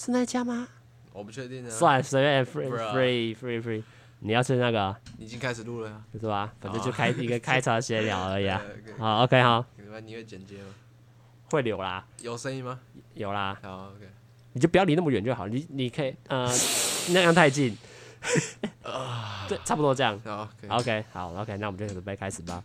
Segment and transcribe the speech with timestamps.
[0.00, 0.66] 是那家吗？
[1.12, 1.68] 我不确定啊。
[1.68, 3.82] 算随便，free free free free。
[4.20, 4.96] 你要吃那个？
[5.18, 6.50] 已经开始录了呀，是吧？
[6.58, 8.62] 反正就开一个开场闲聊而已啊。
[8.98, 9.62] 好，OK，好。
[10.02, 10.74] 你会剪接吗？
[11.50, 12.02] 会留啦。
[12.22, 12.80] 有声音吗？
[13.12, 13.58] 有啦。
[13.62, 14.08] 好，OK。
[14.54, 16.50] 你就不要离那么远就好，你你可以呃
[17.12, 17.76] 那样太近。
[19.48, 20.18] 对，差不多这样。
[20.24, 22.64] 好，OK，好，OK，那我们就准备开始吧。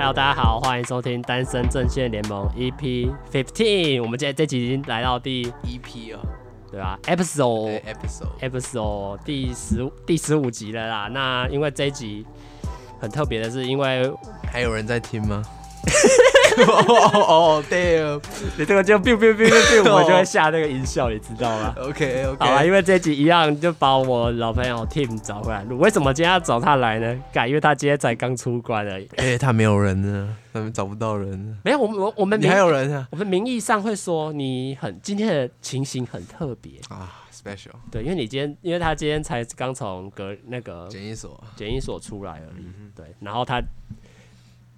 [0.00, 4.02] Hello，大家好，欢迎收听《单身阵线联盟》EP Fifteen。
[4.02, 6.20] 我们今天这集已经来到第 EP 了，
[6.70, 11.08] 对吧？Episode Episode Episode 第十第十五集了啦。
[11.08, 12.24] 那因为这一集
[12.98, 14.10] 很特别的是，因为
[14.50, 15.42] 还有人在听吗？
[16.58, 18.20] 哦，对哦，
[18.58, 25.78] 你这个就 biu biu biu biu biu，我就会下那个音效，你知道吗？OK OK，好啊，因为这集一样就把我老朋友 Tim 找回来录。
[25.78, 27.18] 为什么今天要找他来呢？
[27.32, 29.08] 改，因为他今天才刚出关而已。
[29.16, 31.58] 哎、欸，他没有人呢，他们找不到人。
[31.64, 33.06] 没有，我们我我们你还有人啊？
[33.10, 37.72] 我们名义上会说你很今天的情形很特别啊，special。
[37.90, 42.64] 对，因为你今天，因为他今天才刚从隔那个检疫所检疫所出来而已。
[42.64, 43.62] 嗯、对，然后他。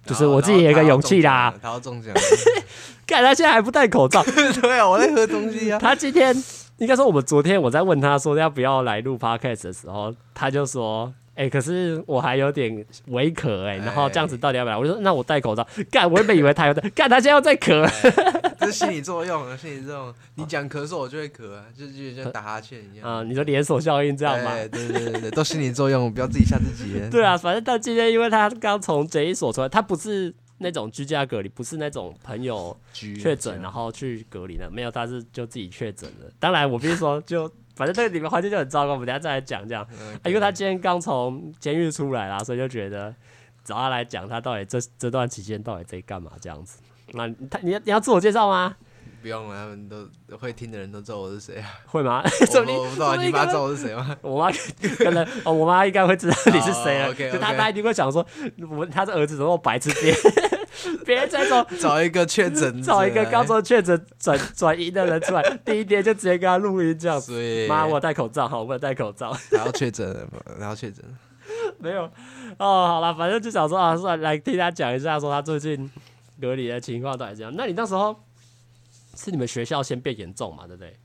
[0.05, 1.53] 就是我自己也有一个勇气啦。
[1.61, 2.13] 他要中奖，
[3.07, 4.23] 看他现在还不戴口罩。
[4.61, 5.79] 对啊，我在喝东西啊。
[5.79, 6.35] 他今天
[6.77, 11.13] 应该说，我们昨天我在问他说要不要来录 podcast 的时候，他就说。
[11.35, 14.77] 哎、欸，可是我还有点微咳哎，然后这样子到底要不要？
[14.77, 15.67] 我就说那我戴口罩。
[15.89, 17.89] 干，我原本以为他有在，干他现在又在咳。
[18.59, 20.13] 这是心理作用啊，心理作用。
[20.35, 23.09] 你讲咳嗽，我就会咳啊，就就像打哈欠一样。
[23.09, 24.51] 啊，你说连锁效应这样吗？
[24.71, 27.01] 对对对对，都心理作用，不要自己吓自己。
[27.09, 36.31] 对啊，反正他今天因为他刚从检疫所出来，他不是那种居家隔离，不是那种朋友确诊然后去隔离的，没有，他是就自己确诊了。
[36.39, 37.51] 当然，我必须说就。
[37.75, 39.85] 反正这个里面环境就很糟糕，我们等下再来讲这样。
[39.99, 43.13] 嗯、因为他今天刚从监狱出来啦，所以就觉得
[43.63, 46.79] 找他来讲，他到底这这段期间到底在干嘛这样子。
[47.13, 48.75] 那他你要你要自我介绍吗？
[49.21, 51.65] 不用了，他们都会听的人都知道我是谁啊。
[51.85, 52.21] 会吗？
[52.21, 54.15] 我 我不知道，你妈知道我是谁吗？
[54.21, 54.51] 我妈
[54.97, 57.13] 可能哦，我妈应该会知道你是谁了。
[57.13, 58.25] 就他他一定会想说，
[58.69, 60.13] 我他的儿子怎么白痴边？
[61.05, 67.33] 别人在说找一个确诊，找一个刚从确诊转转阴的人出来，第一天就直接跟他录音这样子。
[67.67, 69.35] 妈，我戴口罩，好，我戴口罩。
[69.51, 70.27] 然后确诊，
[70.59, 71.03] 然后确诊。
[71.79, 72.03] 没有
[72.57, 75.91] 哦，好了，反正就想说啊，算来听他讲一下，说他最近
[76.39, 77.53] 隔离的情况到底怎样。
[77.55, 78.15] 那你那时候
[79.15, 80.65] 是你们学校先变严重嘛？
[80.67, 80.95] 对不对？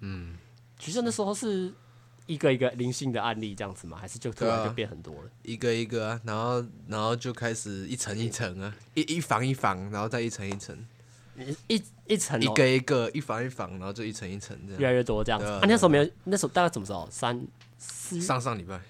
[0.00, 0.36] 嗯，
[0.78, 1.72] 学校那时候是。
[2.30, 3.98] 一个一个零星的案例这样子吗？
[4.00, 5.22] 还是就突然就变很多了？
[5.22, 10.86] 啊、一个一个啊，然后然后就开始一层一层啊，一一房一房，然后再一层一层，
[11.66, 15.46] 一一层、喔、一个一个一房一房，然后就一层一层这样，越来越多这样子。
[15.46, 17.08] 啊，啊，那时候没有，那时候大概什么时候？
[17.10, 17.44] 三
[17.78, 18.80] 四上上礼拜，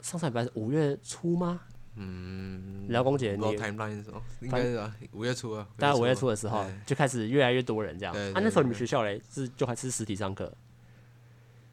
[0.00, 1.60] 上上礼拜是五月初吗？
[1.96, 4.02] 嗯，劳工节你 timeline
[4.40, 8.14] 应该是啊，五月初啊，大概五月初的时候就开始越来越多人这样。
[8.32, 10.50] 啊，那时候你们学校嘞是就还是实体上课？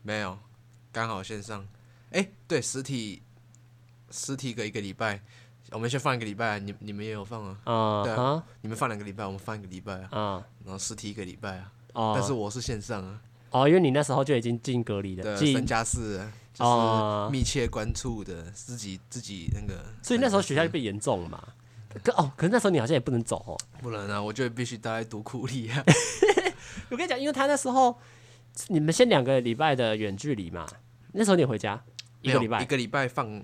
[0.02, 0.38] 没有。
[0.95, 1.61] 刚好线上，
[2.11, 3.22] 哎、欸，对，实体，
[4.11, 5.22] 实体隔一个礼拜，
[5.72, 7.59] 我们先放一个礼拜，你你们也有放啊？
[7.66, 8.03] 啊、uh，huh.
[8.06, 10.07] 对啊，你们放两个礼拜，我们放一个礼拜啊。
[10.11, 10.44] 啊、uh，huh.
[10.63, 11.73] 然后实体一个礼拜啊。
[11.91, 12.16] 哦、uh，huh.
[12.16, 13.19] 但是我是线上啊。
[13.50, 13.67] 哦，uh.
[13.67, 19.83] 因为你那时候就已经进隔离了，对，进三加四，就是密切关注的自己自己那个。
[20.01, 21.44] 所以那时候学校就被严重了嘛？
[22.01, 23.59] 可哦，可是那时候你好像也不能走哦。
[23.81, 25.83] 不能啊，我就必须待在独库里啊。
[26.89, 28.00] 我跟你讲，因为他那时候
[28.69, 30.66] 你们先两个礼拜的远距离嘛。
[31.16, 31.81] 那时候你回家？
[32.22, 33.42] 一个礼拜，一个礼拜放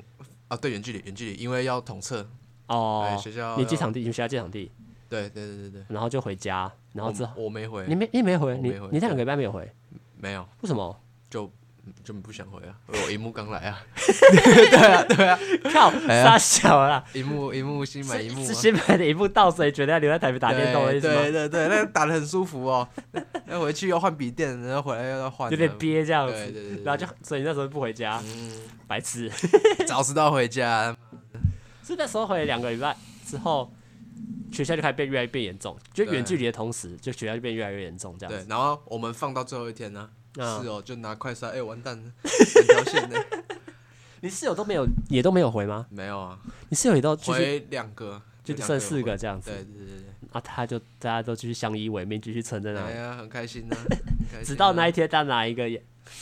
[0.48, 2.28] 啊，对，远距离，远距离，因为要统测。
[2.68, 3.18] 哦。
[3.22, 4.72] 学校你机场地，你们学校机场地，
[5.08, 5.86] 对对对对对。
[5.88, 9.72] 然后就回家，然后之后我没回，你没你没回，你你那两个礼拜没有回，
[10.18, 11.00] 没有，为什么？
[11.30, 11.50] 就
[12.04, 13.80] 就不想回啊，我一幕刚来啊。
[13.96, 15.40] 对啊对啊，
[15.74, 17.04] 靠，杀小了。
[17.14, 21.22] 一幕一幕新买一幕，是新买的一幕到谁觉得要留在台北打电动的意思吗？
[21.22, 22.88] 对对对，那个打的很舒服哦。
[23.46, 26.34] 那回去要换笔电，然后回来又要换，有点憋这样子。
[26.34, 28.52] 对对对，然后就所以那时候不回家，嗯，
[28.88, 29.30] 白痴。
[29.88, 30.96] 早知道回家。
[31.84, 32.96] 是那时候回来两个礼拜
[33.26, 33.74] 之后，
[34.52, 38.46] 学校就开始变越来越变严重，就远距离的同时，就学校就变越来越严重这样子。
[38.46, 43.18] 对，然后我们放到最后一天呢，室友就拿快筛， 哎，完蛋了，两条线呢。
[44.24, 45.88] 你室友都没有，也都没有回吗？
[45.90, 46.40] 没有啊，
[46.70, 49.50] 你室友也都回两个，就剩四个这样子。
[49.50, 50.06] 对对对对。
[50.32, 52.94] 啊，他就大家都继续相依为命，继续撑在那里。
[52.94, 53.76] 哎呀，很开心呐！
[54.46, 55.64] 直到那一天，他拿一个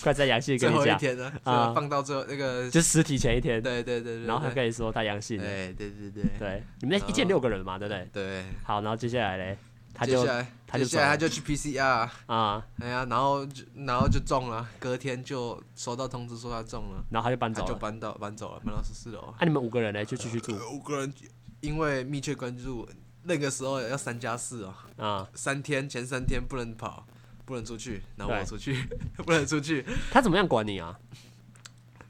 [0.02, 0.84] 快筛阳性跟你讲。
[0.84, 1.32] 最后一天呢？
[1.44, 3.62] 啊，放到最后那个就实体前一天。
[3.62, 4.24] 对对对。
[4.26, 5.38] 然后他跟你说他阳性。
[5.38, 6.24] 对对对对。
[6.40, 8.08] 对，你们那一届六个人嘛，对不对？
[8.12, 8.46] 对。
[8.64, 9.58] 好，然后接下来嘞，
[10.00, 10.26] 他就
[10.66, 19.34] 他就接下来他就去 PCR 啊，哎呀，然后就然后就中了，隔天就收到通知说他中了，然后他就搬走了，就搬到搬走了，搬到十四楼。
[19.42, 20.06] 那你们五个人呢？
[20.06, 20.56] 就继续住？
[20.72, 21.14] 五个人，
[21.60, 22.88] 因为密切关注，
[23.24, 27.06] 那个时候要三加四哦，啊，三天前三天不能跑，
[27.44, 28.88] 不能出去，然后我出去，
[29.26, 29.86] 不能出去。
[30.10, 30.98] 他怎么样管你啊？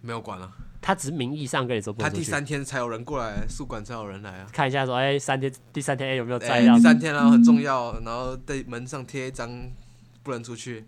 [0.02, 0.54] 没有管啊。
[0.82, 6.76] 他只是名义上跟你说不，他第三天才有人过来，宿管才有人来啊，看一下说，哎、欸，三天第三天、哎、有没有在、欸？
[6.76, 9.50] 第三天啊，很重要，然后在门上贴一张，
[10.24, 10.86] 不能出去。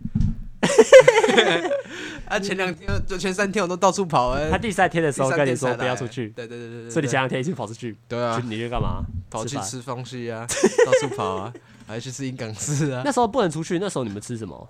[2.26, 4.52] 啊，前两天就前三天我都到处跑哎、欸。
[4.52, 7.98] 他第三天的时候跟你说不要出去，对对对对，所以你前两天一直跑出去。
[8.08, 9.04] 对啊，你去干嘛？
[9.30, 10.46] 跑去吃东西啊，
[10.86, 11.54] 到处跑啊，
[11.88, 13.02] 还去吃银港式啊。
[13.04, 14.70] 那时候不能出去，那时候你们吃什么？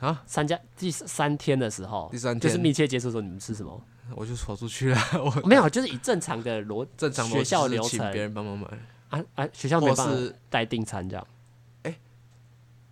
[0.00, 3.82] 啊，三家第三天的时候，第三天就是密切接触的时候，你们吃什么？
[4.14, 8.66] 我就跑出去了，我没有，就是以正常的逻正常学校流程，请别人帮忙买
[9.10, 11.26] 啊啊，学校没办法带订餐这样，
[11.82, 11.98] 哎、欸，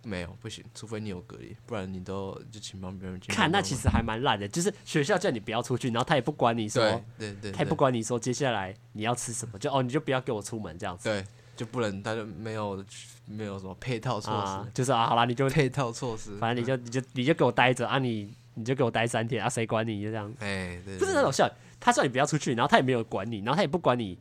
[0.03, 3.31] 没有不行，除非你有隔离，不然你都就请帮别人去。
[3.31, 11.25] 看那其实还蛮烂的，就是学校叫你不要出去，然后他也不管你说，对对，对对，他也不管你说接下来你要吃什么，就哦你就不要给我出门这样子，对，
[11.55, 12.83] 就不能他就没有
[13.25, 21.47] 没有什么配套措施，啊、就是啊好啦，你就配套措施，反正你就你就你就给我待着啊你你就给我待三天啊谁管你就这样，哎、欸、对，对，不是那种笑。
[21.79, 24.17] 他叫你不要出去，然后他也没有管你，然后他也不管你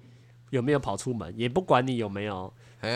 [0.51, 2.53] 有没有跑出门，也不管你有没有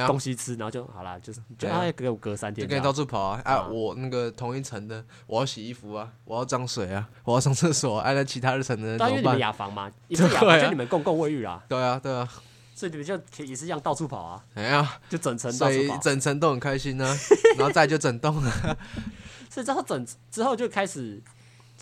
[0.06, 3.40] 东西吃，然后就好啦，就是就他要给我隔三天，就跟你到处跑啊！
[3.42, 9.10] 啊，我那个同一层的，我要洗衣服啊，我要装水啊，我要上厕所，啊，那其他的层的人怎么办？
[9.10, 12.28] 因为你们雅房嘛，你们雅房就你们公共卫浴啊，对啊，对啊，
[12.74, 17.16] 所以你们就也是一样到处跑啊，哎呀，就整层到处跑，整层都很开心呢，
[17.56, 18.76] 然后再就整栋了，
[19.50, 21.20] 所以之后整之后就开始。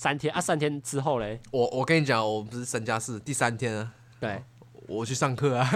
[0.01, 4.41] 三天啊，三天之后嘞，我我跟你讲，我不是三加四，第三天啊，对，
[4.87, 5.69] 我去上课啊，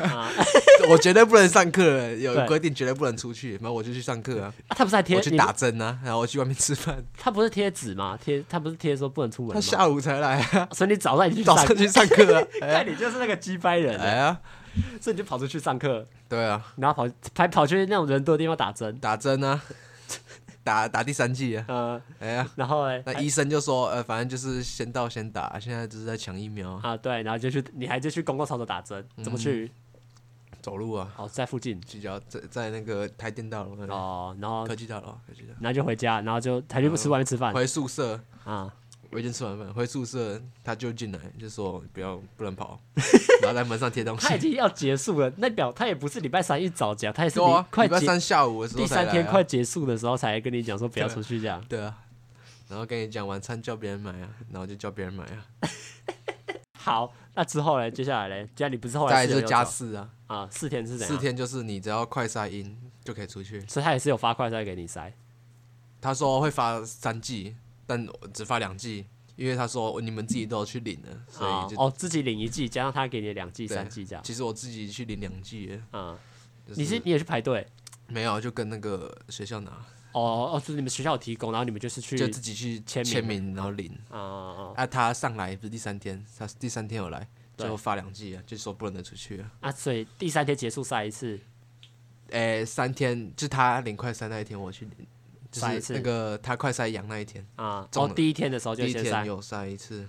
[0.89, 5.17] 我绝对不能上课，有规定绝对不能出去，然后我就去上课啊，他不是还贴？
[5.17, 7.05] 我去打针啊，然后我去外面吃饭。
[7.19, 8.17] 他不是贴纸吗？
[8.17, 9.53] 贴他不是贴说不能出门？
[9.53, 12.47] 他下午才来啊，所以你早上你去早上去上课啊？
[12.61, 14.41] 那、你就是那个鸡掰人哎呀，
[15.00, 16.06] 所以你就跑出去上课。
[16.29, 19.61] 对啊，然后跑还跑去那种人多的地方打针，打针啊。
[20.64, 26.73] 打打第三剂啊，嗯，哎呀，然后哎，那医生就说，呃，反正就是先到先打，现在就是在抢疫苗。
[26.82, 29.70] 啊，对，然后就去，你还就去公共场所打针，怎么去？
[30.61, 38.20] 走路啊，哦，在附近，聚焦在在那个台电大楼哦，然后科技大楼，科技大楼，然后就回家，然后就他就不吃外面吃饭，回宿舍。
[38.44, 38.73] 啊。
[39.12, 42.81] 我已经吃完饭，回宿舍，他就进来，就说不要 不能跑，
[43.43, 44.26] 然后在门上贴东西。
[44.26, 51.62] 他已经要结束了，那表他也不是礼拜三一早讲，他也是礼拜三下午的时候，第三天快结束的时候才跟你讲说不要出去这样。
[51.69, 51.99] 对啊，
[52.69, 55.47] 然后跟你讲晚餐叫别人买啊，然后就叫别人买啊。
[56.73, 57.91] 好，那之后呢？
[57.91, 58.49] 接下来呢？
[58.56, 60.08] 家里不是后来是加四啊？
[60.26, 61.08] 啊，四天是怎样？
[61.08, 63.61] 四天就是你只要快筛阴就可以出去。
[63.69, 65.12] 所以他也是有发快筛给你筛。
[66.00, 67.55] 他说会发三剂。
[67.93, 69.06] 但只发两季，
[69.37, 74.25] 因为他说你们自己都有去领了，所以就哦，自己领一季，加上他给你两季、三季这样。
[74.25, 76.17] 其实我自己去领两剂，嗯，
[76.67, 77.67] 你是你也去排队？
[78.09, 79.71] 没有，就跟那个学校拿。
[80.12, 83.91] 哦哦，就是你们学校有提供，然后你们就是去就自己去签签名，然后领。
[84.11, 84.87] 啊啊啊！
[84.87, 89.50] 他上来不是第三天，他第三天有来，最后发两季啊，就说不能再出去了。
[89.61, 91.41] 啊，所以第三天结束赛一次。
[92.29, 95.06] 诶，三天就他领快三那一天，我去领。
[95.53, 100.09] 就是那个他快塞阳那一天啊，哦，第一天的时候就先塞，有塞一次，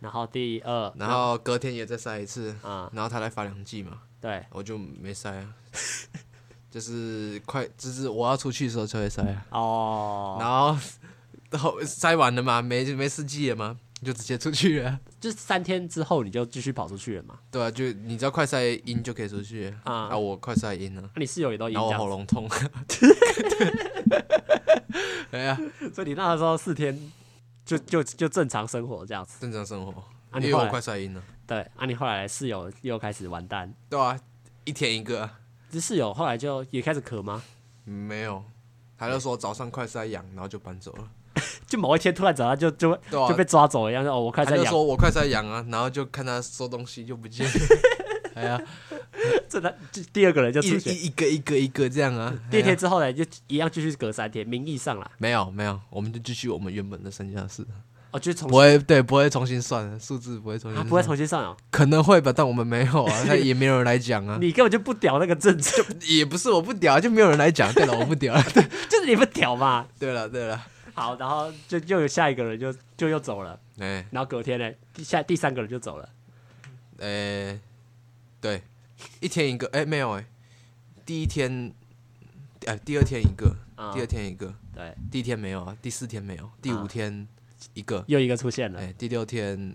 [0.00, 5.54] 然后第二，然后隔天也再塞一次啊，然后他来发两剂嘛，对，我就没塞啊，
[6.70, 10.76] 就是快，就是我要出去的时候才会塞啊，哦，然后
[11.50, 22.46] 然后塞完了嘛，没没试剂了嘛，就直接出去了，就三天之后你就继续跑出去了嘛，对啊，就你知道快塞阴就可以出去啊，啊，我快塞阴了，那你室友也都阴，然后我喉咙痛。
[25.32, 25.58] 哎呀，
[25.92, 26.98] 所以你那个时候四天
[27.64, 29.92] 就就就正常生活这样子，正常生活。
[30.30, 31.22] 啊，你快筛阴了。
[31.46, 33.72] 对，啊，你后来室友又开始完蛋。
[33.90, 34.18] 对啊，
[34.64, 35.28] 一天一个。
[35.70, 37.42] 这室友后来就也开始咳吗？
[37.84, 38.42] 没有，
[38.96, 41.08] 他就说早上快塞痒，然后就搬走了。
[41.66, 44.58] 就某一天突然早上就就就被抓走了一样，哦，我快塞痒。
[44.58, 47.52] 他就说我快塞痒啊，然后就看他收东西就不见了。
[48.34, 48.60] 哎呀。
[49.48, 49.72] 这他
[50.12, 52.32] 第二个人就出现一一个一个一个这样啊。
[52.50, 55.10] 第二天之后呢，就一样继续隔三天，名义上啦。
[55.18, 57.66] 没有没有，我们就继续我们原本的三加四。
[58.10, 60.84] 哦，就重不会对，不会重新算数字，不会重新。
[60.84, 61.56] 不会重新算哦。
[61.70, 64.38] 可能会吧，但我们没有啊， 那也没有人来讲啊。
[64.40, 67.72] 你根本就不屌那个政策，也不是我不屌，就没有人来讲。
[67.72, 69.86] 对了，我不屌，对， 就是你不屌嘛。
[69.98, 70.62] 对了对了，
[70.94, 73.58] 好，然后就又有下一个人就就又走了。
[73.78, 74.70] 哎，然后隔天呢，
[75.02, 76.08] 下第三个人就走了。
[77.00, 77.58] 哎，
[78.42, 78.62] 对。
[79.20, 80.26] 一天一个，哎、欸，没有哎、欸，
[81.04, 81.72] 第一天
[82.66, 87.26] 哎，第二天一个，嗯、第二天一个，对，第一天没有啊，第四天没有，第五天
[87.74, 89.74] 一个，又一个出现了，哎，第六天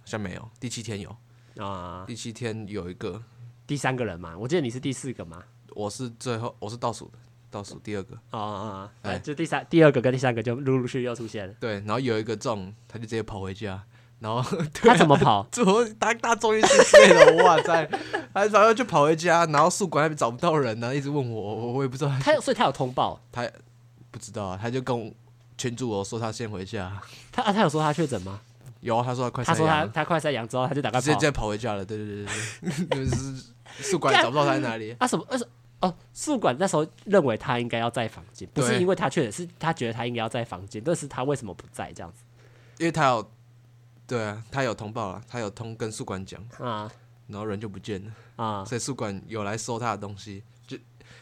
[0.00, 1.16] 好像没有，第七天有
[1.56, 3.22] 啊，第七天有一个，
[3.66, 7.18] 第三个人嘛，我记得你是第四个嘛，我是最后，我是倒数的，
[7.50, 13.82] 倒数第二个，啊啊，哎，就第三、第二个跟第三个就陆陆续续又出现了，对，然后有一个中，他就直接跑回家。
[14.24, 15.46] 然后 他怎么跑？
[15.52, 17.86] 昨他他终于是睡了， 哇塞！
[18.32, 22.12] 他然后就跑回家，然后宿管那边找不到人，然后一直问我，我我也不知道。
[22.22, 23.46] 他所以他有通报，他
[24.10, 25.14] 不知道啊，他就跟
[25.58, 26.90] 群主我说他先回家。
[27.30, 28.40] 他啊，他有说他确诊吗？
[28.80, 29.44] 有啊，他说他快。
[29.44, 31.84] 他说他他快筛阳之后，他就打个直接直接跑回家了。
[31.84, 32.26] 对对对
[32.88, 33.44] 对， 就是
[33.82, 34.96] 宿管找不到他在哪里。
[34.98, 35.26] 啊什么？
[35.28, 35.38] 呃
[35.80, 42.22] 哦，宿管那时候认为他应该要在房间，不是因为他确诊，是他觉得他应该要在房间，但是他为什么不在这样子？
[42.78, 43.30] 因为他有。
[44.06, 46.90] 对啊，他有通报了，他有通跟宿管讲啊，
[47.28, 48.10] 然后人就不见了。
[48.36, 50.76] 啊，所以宿管有来收他的东西，就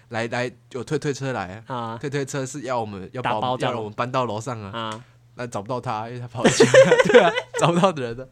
[0.09, 5.05] 来来有推推车来啊，推推车是要我们要把包要我们搬到楼上啊，啊，
[5.37, 6.43] 那找不到他，因为他跑
[7.05, 8.29] 对啊，找不到的人了，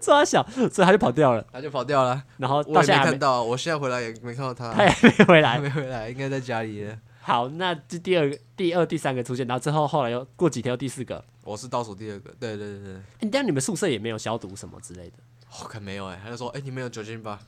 [0.00, 6.88] 这么小，所以他就跑掉了，他就跑掉了，然后我也没看到，我现在回来也没看到他，他也没回来，没回来，应该在家里。
[7.20, 11.22] 好，那这第二个、第二、第三个出现，然后之后后来又过几天又第四个。
[11.48, 12.96] 我是倒数第二个，对对对对。
[13.20, 15.14] 你但你们宿舍也没有消毒什么之类的？
[15.62, 17.40] 我看没有哎，他就说哎，你们有酒精吧？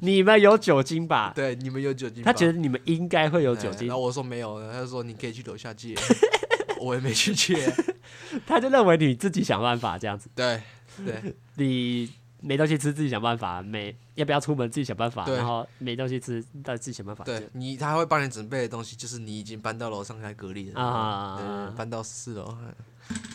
[0.00, 1.32] 你们有酒精吧？
[1.36, 2.22] 对，你们有酒精。
[2.22, 5.94] 他觉得你们应该会有酒精，然后我说没有，他就说你可以去楼下借，
[6.78, 7.72] 我也没去借，
[8.46, 10.28] 他就认为你自己想办法这样子。
[10.34, 10.62] 对
[11.04, 12.10] 对，你。
[12.44, 13.62] 没东西吃，自己想办法。
[13.62, 15.24] 没要不要出门，自己想办法。
[15.28, 17.22] 然后没东西吃，但自己想办法。
[17.22, 22.52] 对你，他会帮你准备的东西，就是你已经搬到楼上来隔离了啊，搬到四楼。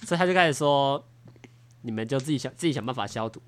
[0.05, 1.03] 所以他就开始说，
[1.81, 3.41] 你们就自己想自己想办法消毒。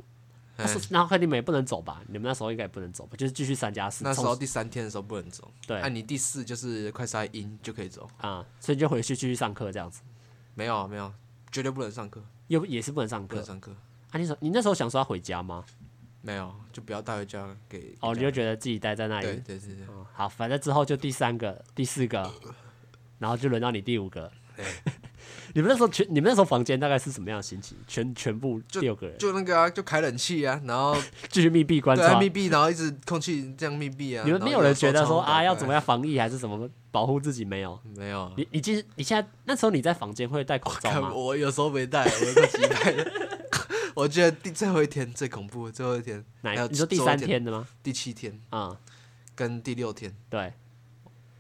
[0.90, 2.02] 然后你们也不能走吧？
[2.08, 3.16] 你们那时候应该也不能走吧？
[3.16, 4.04] 就是继续三加四。
[4.04, 5.50] 那时候第三天的时候不能走。
[5.66, 10.02] 对，那你第四就是快筛阴就可以走啊，所以就回去继续上课这样子。
[10.56, 11.14] 没有没有，
[11.50, 12.22] 绝对不能上课。
[12.48, 13.28] 又也是不能上课。
[13.28, 13.72] 不能上课。
[14.12, 15.64] 啊，你说你那时候想说要回家吗？
[16.22, 17.96] 没有，就不要带回家给。
[18.02, 19.28] 哦，你就觉得自己待在那里。
[19.28, 19.86] 对对对。
[19.88, 22.30] 哦，好，反正之后就第三个、第四个，
[23.18, 24.30] 然后就轮到你第五个。
[25.54, 27.78] 你们那时候全，你们那时候房间大概是什么样的心情？
[27.88, 30.96] 全全部六个人，就那个啊，就开冷气啊，然后
[31.30, 34.24] 继续密闭关窗，密闭，然后一直空气这样密闭啊。
[34.26, 37.44] 你们没有人觉得说啊，要怎么样防疫还是什么保护自己？
[37.44, 38.32] 没有，没有。
[38.38, 41.12] 你你其实你现在那时候你在房间会戴口罩吗？
[41.16, 42.96] 我有时候没戴，我都几戴。
[43.96, 46.24] 我觉得第最后一天最恐怖，最后一天。
[46.42, 46.54] 哪？
[46.68, 47.68] 你说第三天的吗？
[47.84, 48.78] 第七天啊，
[49.36, 50.16] 跟第六天。
[50.30, 50.54] 对。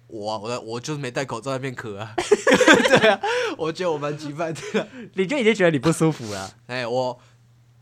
[0.09, 3.19] 我我我就是没戴口罩在那边咳啊， 对啊，
[3.57, 6.51] 我觉得我蛮奇怪的，你就已经觉得你不舒服了。
[6.67, 7.19] 哎，我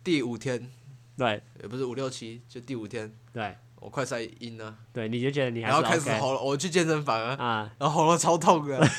[0.03, 0.69] 第五天，
[1.17, 8.88] 对，也不是五六七，就第五天，对，我快塞阴了，对，你就觉得你还然后开始喉咙，我去健身房啊，然后喉咙超痛的。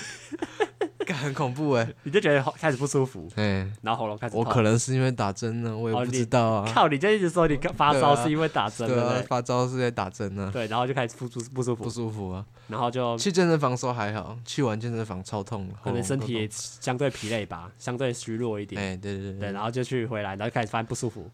[1.08, 4.36] 很恐怖哎，你就觉得开始不舒服，哎，然后喉咙开始。
[4.36, 6.70] 我可能是因为打针呢，我也不知道啊。
[6.72, 9.22] 靠，你就一直说你发烧是因为打针，对？
[9.22, 10.50] 发烧是在打针呢。
[10.52, 12.44] 对，然后就开始不舒不舒服，不舒服啊。
[12.68, 18.80] 然后就去健身房说还好，去完健身房超痛，可能身体也相对疲累吧，相对虚弱一点。
[18.80, 21.30] 哎，对对对，然后就去回来，然后开始发现不舒服。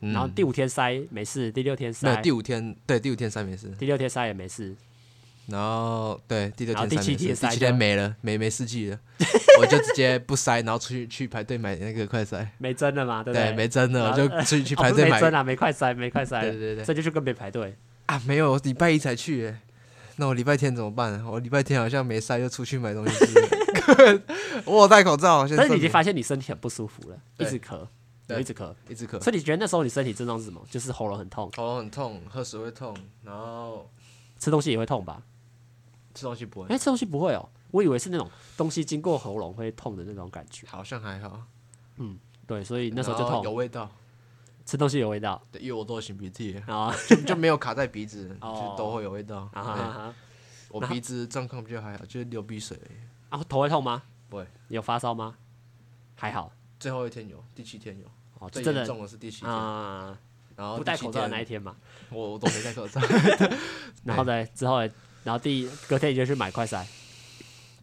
[0.00, 2.14] 然后第五天塞没事，第六天塞。
[2.16, 4.74] 第五天对，第五天塞没事，第六天塞也没事。
[5.46, 8.98] 然后对第六天，第七天第七天没了，没没试剂了，
[9.60, 13.52] 我就直接不塞，然后出去去排队买那个快塞，没针了嘛，对不对？
[13.52, 15.16] 没针了，我就出去 去排队买。
[15.16, 19.52] 没针啊，没快塞，没快塞，对对对，所以就去跟别人排队啊，没有，礼拜一才去，
[20.16, 21.24] 那我礼拜天怎么办？
[21.24, 23.14] 我礼拜天好像没塞，又出去买东西。
[24.64, 27.86] 我有戴口罩，但是你已经发现你身体很不舒服了，一直咳，
[28.38, 29.20] 一直咳，一直咳。
[29.20, 30.64] 所以你觉得那时候你身体症状是什么？
[30.70, 33.90] 就是喉咙很痛，喉咙很痛，喝水会痛，然后
[34.38, 35.22] 吃东西也会痛吧？
[36.14, 40.66] 吃东西不会，哎，吃东西不会哦，我以为是那种东西经过喉咙会痛的那种感觉。
[40.66, 41.40] 好像还好，
[41.96, 43.90] 嗯，对，所以那时候就痛，有味道，
[44.72, 49.46] 吃东西有味道，对，因为我都擤鼻涕，啊，就就没有卡在鼻子，就都会有味道。
[50.70, 52.74] 我鼻子状况比较还好，就是流鼻水。
[53.28, 54.02] 然后头会痛吗？
[54.30, 54.46] 不会。
[54.68, 55.34] 有发烧吗？
[56.14, 56.50] 还好。
[56.80, 58.06] 最后一天有，第七天有。
[58.38, 59.50] 哦，最严重的是第七天。
[59.50, 61.76] 然后不戴口罩的那一天嘛，
[62.08, 62.98] 我我都没戴口罩。
[64.04, 64.90] 然后呢，之后呢。
[65.24, 66.82] 然后第隔天你就去买快筛，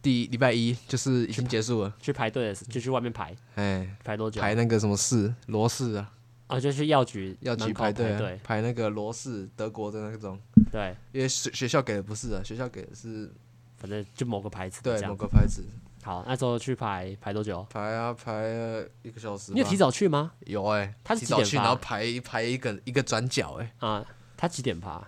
[0.02, 4.40] 第礼拜一就是已经结束了，去排队的时候就去外面排，哎，排多久？
[4.40, 6.12] 排那个什么四罗氏啊，
[6.50, 10.38] 啊，就去药局药局排队，排那个罗氏德国的那种，
[10.70, 13.32] 对，因为学学校给的不是啊，学校给的是，
[13.78, 15.64] 反正就某个牌子，对，某个牌子。
[16.02, 17.66] 好，那时候去排排多久？
[17.70, 19.52] 排啊排了一个小时。
[19.52, 20.32] 你有提早去吗？
[20.40, 24.98] 有哎，他是提早去，然后排排一个一个转角哎，啊，他几点排？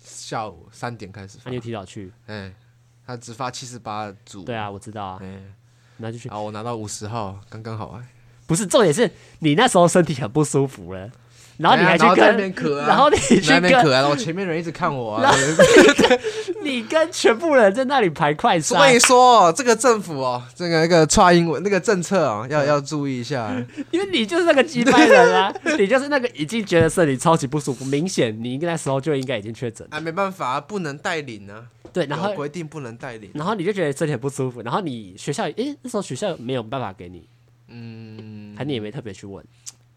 [0.00, 2.12] 下午三点开始，那你提早去？
[2.26, 2.52] 哎，
[3.06, 4.44] 他只发七十八组。
[4.44, 5.18] 对啊，我知道啊。
[5.22, 5.40] 哎，
[5.98, 6.28] 那就去。
[6.28, 8.08] 啊，我拿到五十号，刚刚好哎。
[8.46, 9.10] 不是重点是
[9.40, 11.10] 你那时候身体很不舒服了。
[11.56, 12.52] 然后你还去跟，
[12.84, 15.32] 然后你去跟，然后前面人一直看我啊。
[16.64, 18.62] 你跟全部人在那里排快筛。
[18.62, 23.54] 所以说，这个政府哦，这个那个差英文那个政策哦，要要注意一下。
[23.92, 29.86] 因为你就是那个机掰人啊， 你就是那个已经觉得身体超级不舒服，明显你应该那时候就应该已经确诊。
[29.92, 31.62] 啊，没办法，不能带领啊。
[31.92, 33.30] 对，然后规定不能带领。
[33.32, 37.28] 然后你就觉得身体很不舒服，然后你学校，诶，那时候学校没有办法给你，
[37.74, 39.44] 嗯，还你也没特别去问。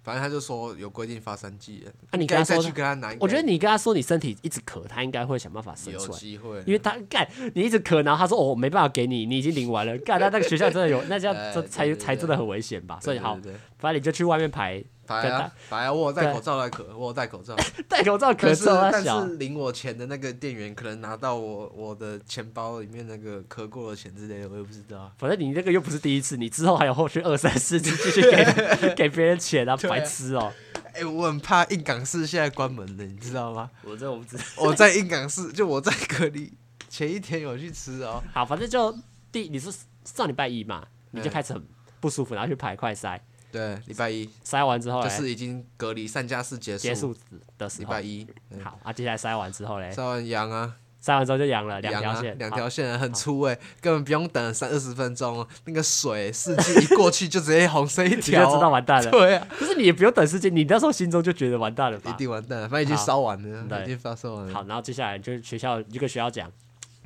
[0.03, 12.98] 反正他就说有规定发三剂啊、你跟他说，去跟他拿，我觉得你跟他说你身体一直咳，他应该会想办法生出来，机会，因为他干你一直咳，然后他说哦，我没办法给你，你已经领完了，干他那个学校真的有，那这样这才才真的很危险吧？
[13.01, 13.38] 所以好，
[13.77, 14.81] 反正你就去外面排。
[15.08, 15.94] 排啊排啊！
[15.94, 17.56] 我戴口罩来咳，我有戴口罩，
[17.88, 18.90] 戴口罩咳嗽啊！
[18.92, 25.12] 但是领我钱的那个店员可能拿到我我的钱包里面那个咳过的钱之类的，我也不知道。
[25.18, 30.52] 反正你那个又不是第一次，你之后还有后续二三四次继续给 给别人钱啊，白痴哦！
[30.94, 33.70] 哎，我很怕硬港市现在关门了，你知道吗？
[33.84, 34.44] 我这我不知道。
[34.58, 36.52] 我在硬港市，就我在隔离
[36.90, 38.22] 前一天有去吃哦。
[38.34, 38.94] 好，反正就
[39.32, 39.72] 第你是
[40.04, 41.64] 上礼拜一嘛，你就开始很
[42.00, 43.20] 不舒服，然后去排快筛。
[43.51, 47.16] 对，礼拜一筛完之后，就是已经隔离三加四结束结束
[47.58, 47.82] 的时候。
[47.82, 48.27] 礼拜一，
[48.63, 59.10] 好啊，接下来筛完之后嘞，筛完阳啊，筛完之后就阳了，两条线，两条线很粗哎，根本不用等三二十分钟，那个水试剂一过去就直接红色一条，就知道完蛋了。
[59.10, 62.12] 对啊，可是你也不用等试剂，你那时候心中就觉得完蛋了吧？
[62.12, 64.54] 一定完蛋了，反正已经烧完了，已经发烧完了。
[64.54, 66.51] 好，然后接下来就是学校一个学校讲，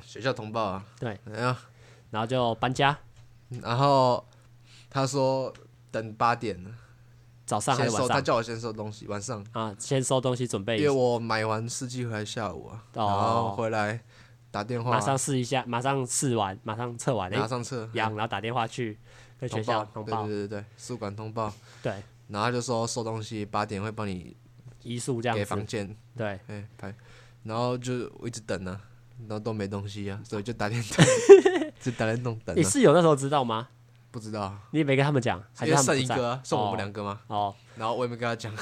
[0.04, 1.60] 学校通报啊，对，然后
[2.10, 2.98] 然后就搬家，
[3.62, 4.26] 然后
[4.90, 5.52] 他说
[5.92, 6.60] 等八点。
[6.64, 6.70] 了。
[7.44, 8.08] 早上还是晚上？
[8.08, 9.44] 他叫我先收东西，晚上。
[9.52, 10.78] 啊，先收东西准备。
[10.78, 14.00] 因为我买完试剂回来下午啊，然后回来
[14.50, 18.96] 打电话，马上试一下，马上试完，马上测完，马上测，阳，然后打电话去
[19.38, 24.36] 跟学校通报，对对对对，宿管通报，对，然后就说收东西八点会帮你
[24.84, 26.94] 移宿这样给房间，对，哎拍，
[27.42, 28.80] 然后就我一直等啊，
[29.26, 31.04] 然后都没东西啊，所以就打电话，
[31.82, 32.56] 就打电动等。
[32.56, 33.68] 你室友那时候知道吗？
[34.12, 37.18] 不知道，你也没跟他们讲，还是剩一个，剩我们两个吗？
[37.28, 38.54] 哦，然后我也没跟他讲，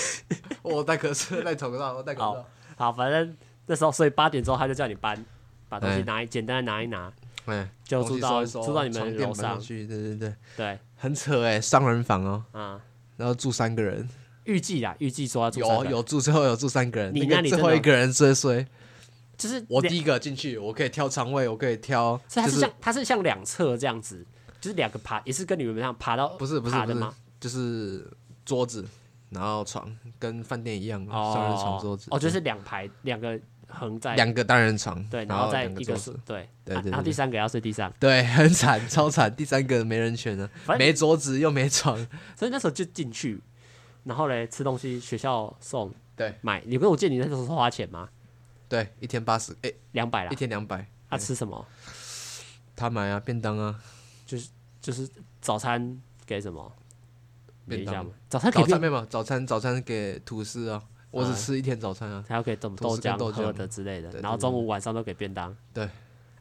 [0.62, 2.46] 我戴口罩，戴口罩，我戴口罩。
[2.76, 3.36] 好，反正
[3.66, 5.22] 那时候，所以八点之后他就叫你搬，
[5.68, 7.12] 把东西拿一，简单的拿一拿，
[7.84, 9.60] 就住到住到你们楼上。
[9.60, 12.80] 去，对对对，对，很扯哎，双人房哦，啊，
[13.18, 14.08] 然后住三个人，
[14.44, 18.66] 预计啊，预计说要住有有住，最后有住三个人，你那里最后一个人最衰，
[19.36, 24.26] 就是我第一个进去，我可以挑床位，我可以挑，它是像它是像两侧这样子。
[24.64, 28.10] 就是两个爬，也是跟你们一样爬到不是不是爬的吗，就是
[28.46, 28.82] 桌子，
[29.28, 32.08] 然后床跟饭店一样，双人床桌子。
[32.10, 40.48] 哦，就是两排两个横在两个单人床，对，然后再一个对对对，然后第三个要睡地上，对， 很惨，超惨，第三个没人权了，
[40.78, 41.94] 没桌子又没床，
[42.34, 43.38] 所以那时候就进去，
[44.04, 48.08] 然后嘞吃东西学校送，对，买，你不是我记得你那时候是花钱吗？
[48.66, 51.66] 对，一天八十，哎，两百啦，一天两百，他吃什么？
[52.74, 53.78] 他买啊，便当啊。
[54.24, 54.48] 就是
[54.80, 55.08] 就是
[55.40, 56.72] 早餐给什么？
[57.66, 65.56] 便当早餐早餐没有，早餐早餐给吐司啊，我只吃一天早餐啊，还要给豆豆浆喝的之类的，然后中午晚上都给便当。
[65.72, 65.84] 对，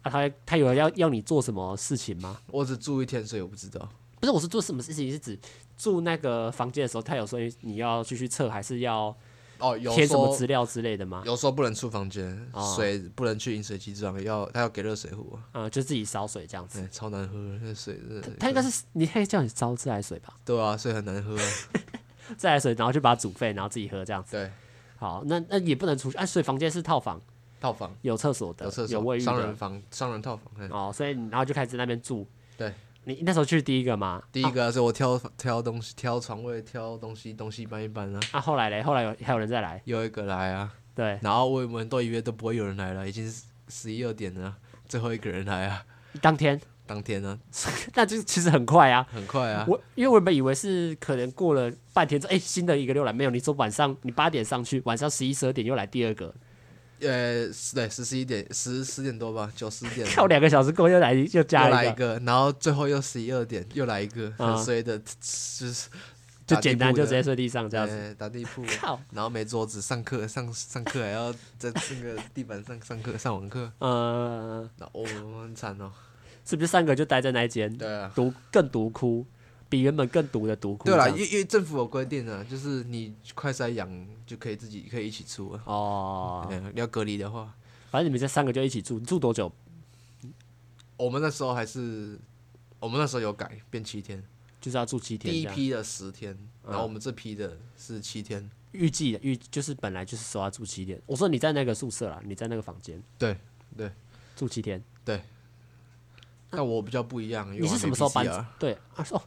[0.01, 2.41] 啊，他他有要要你做什么事情吗？
[2.47, 3.87] 我只住一天，所以我不知道。
[4.19, 5.09] 不是，我是做什么事情？
[5.09, 5.39] 是指
[5.77, 9.15] 住那个房间的时候，他有说你要继续测，还是要？
[9.63, 11.23] 哦，有填什么资料之类的吗？
[11.25, 16.85] 有时候不能出房间，水不能去饮水机装，要他要给热水壶啊，就自己烧水这样子。
[16.91, 17.97] 超难喝，那水
[18.37, 20.33] 他应该是你可以叫你烧自来水吧？
[20.43, 21.37] 对啊，所以很难喝。
[22.37, 24.31] 自来水，然后就把它煮沸，然后自己喝这样子。
[24.31, 24.51] 对，
[24.97, 26.17] 好，那那也不能出去。
[26.17, 27.21] 哎，所以房间是套房，
[27.61, 30.69] 套房有厕所的，有厕所，有卫浴的，双人房，双人套房。
[30.69, 32.27] 哦，所以然后就开始在那边住。
[32.57, 32.73] 对。
[33.05, 34.21] 你那时候去第一个吗？
[34.31, 38.19] 第一个是我挑挑东西、挑床位、挑东西，东西搬一搬啊。
[38.31, 38.81] 啊，后来嘞？
[38.81, 39.81] 后来有还有人再来？
[39.85, 40.73] 有一个来啊。
[40.95, 41.19] 对。
[41.21, 43.31] 然后我们都以为都不会有人来了，已经
[43.67, 44.55] 十一二点了，
[44.87, 45.83] 最后一个人来啊。
[46.21, 46.59] 当天？
[46.85, 47.39] 当天呢？
[47.95, 49.07] 那就其实很快啊。
[49.11, 49.65] 很快啊。
[49.67, 53.29] 我因为我本以为是可能过了半天之后，哎，新的一个又来，没有。
[53.29, 56.33] 你说晚上你八点上去，晚上十一十二点又来第二个。
[57.05, 60.07] 呃，对，十十一点，十十点多吧，九十点。
[60.07, 65.89] 跳两个小时过又来又加来一个，然后最后又十一二点又来一个，很衰的，就是
[66.45, 68.63] 就简单就直接睡地上这样子，打地铺。
[69.11, 73.71] 然后没桌子，上课上上课还要在那个地板上上课上网课。
[73.79, 75.05] 嗯，那哦
[75.43, 75.91] 很惨哦，
[76.45, 77.75] 是不是三个就待在那间？
[77.77, 79.25] 对啊，独更独哭。
[79.73, 80.85] 比原本更毒的毒库。
[80.85, 85.63] 对啦，因因为政府有规定啊，就是你快筛阳就可以自己可以一起住啊。
[85.65, 86.47] 哦。
[86.75, 87.51] 你要隔离的话，
[87.89, 89.51] 反正你们这三个就一起住，你住多久？
[90.95, 92.19] 我们那时候还是，
[92.79, 94.23] 我们那时候有改变七天，
[94.61, 95.33] 就是要住七天。
[95.33, 98.47] 第一批的十天，然后我们这批的是七天。
[98.73, 101.01] 预计的预就是本来就是说要住七天。
[101.07, 103.01] 我说你在那个宿舍啦，你在那个房间。
[103.17, 103.35] 对
[103.75, 103.91] 对，
[104.35, 104.83] 住七天。
[105.03, 105.19] 对。
[106.51, 108.23] 但我比较不一样，你是什么时候搬？
[108.59, 109.19] 对啊，哦，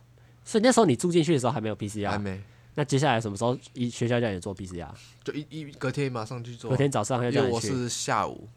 [0.46, 2.40] 所以那时候你住进去的时候还没有 PCR，还没。
[2.76, 4.86] 那接下来什么时候一学校叫你做 PCR？
[5.24, 6.70] 就一一隔天马上去做。
[6.70, 7.52] 隔天早上要叫你去。
[7.52, 8.48] 我是下午。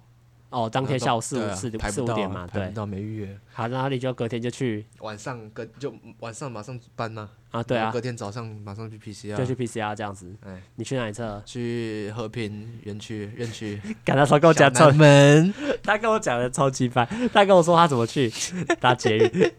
[0.52, 2.70] 哦，当天下午四五四四五点嘛，对。
[2.72, 3.40] 到没预约。
[3.54, 4.86] 好，然后你就隔天就去。
[5.00, 7.30] 晚上隔就晚上马上搬呐。
[7.52, 7.92] 啊，对啊。
[7.92, 9.36] 隔天早上马上去 PCR。
[9.38, 10.36] 就去 PCR 这样子。
[10.46, 11.42] 哎，你去哪里测？
[11.46, 13.80] 去和平园区院区。
[14.04, 18.32] 赶他说跟我讲超门， 他跟我讲的超级烦，他跟我说他怎么去
[18.82, 19.52] 搭捷运。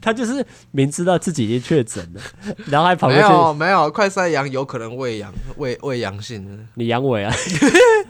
[0.00, 2.20] 他就是明知道自己已经确诊了，
[2.66, 3.22] 然后还跑过去。
[3.22, 6.68] 没有没有，快筛阳有可能喂阳喂喂阳性。
[6.74, 7.34] 你阳痿啊？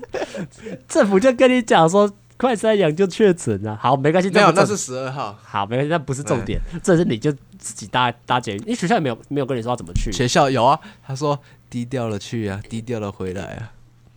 [0.89, 3.77] 政府就跟你讲说，快筛阳就确诊了。
[3.77, 4.31] 好，没关系。
[4.31, 5.39] 没有，那是十二号。
[5.43, 6.61] 好，没关系，那不是重点。
[6.83, 10.11] 这是你就自己搭搭捷运，因为学校也没有没有跟你说要怎么去。
[10.13, 13.73] 学校有啊，他说低调了去啊，低调了回来啊。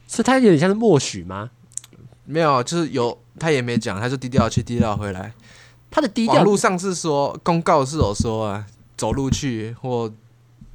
[0.07, 1.49] 所以他有点像是默许吗？
[2.25, 5.31] 没有，就是有，他也没讲，他就低调去，低调回来。
[5.95, 10.11] 他的低调，网路上是说公告是有说啊，走路去或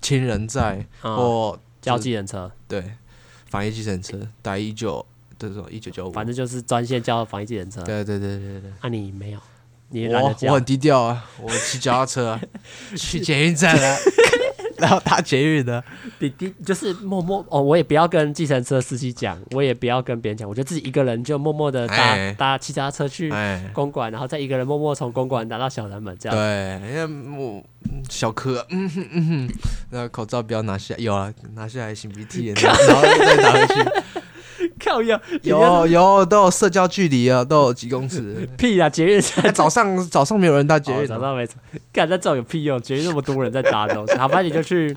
[0.01, 2.93] 亲人在、嗯、或叫计程车，对，
[3.51, 5.05] 防疫计程车打一九
[5.39, 7.83] 这种一九九五，反正就是专线叫防疫计程车。
[7.83, 8.71] 对对对对对。
[8.81, 9.41] 啊，你没有？
[9.91, 12.41] 你我我很低调啊，我骑脚踏车、啊、
[12.97, 13.97] 去捷运站啊。
[14.81, 15.83] 然后搭捷运的，
[16.19, 23.33] 滴滴就是默默哦，我也不要跟计程车司机讲，我也不要跟别人讲，我就自己一个人就默默的搭、欸、搭其他车去
[23.73, 26.37] 公馆，欸、然后再一个人默默从公馆拿到小南门这样。
[26.37, 27.63] 对，因为我
[28.09, 29.55] 小柯，嗯哼嗯哼，
[29.91, 34.20] 那口罩不要拿下，有啊，拿下来擤鼻涕，然 后然后再拿回去。
[34.85, 38.49] 靠腰有有都有社交距离啊，都有几公尺。
[38.59, 38.89] 屁啊！
[38.89, 41.47] 捷运站 早上早上没有人搭捷运，早上没。
[41.93, 42.81] 干在这有屁用？
[42.81, 44.15] 节日那么多人在搭的东西。
[44.17, 44.97] 好，吧你就去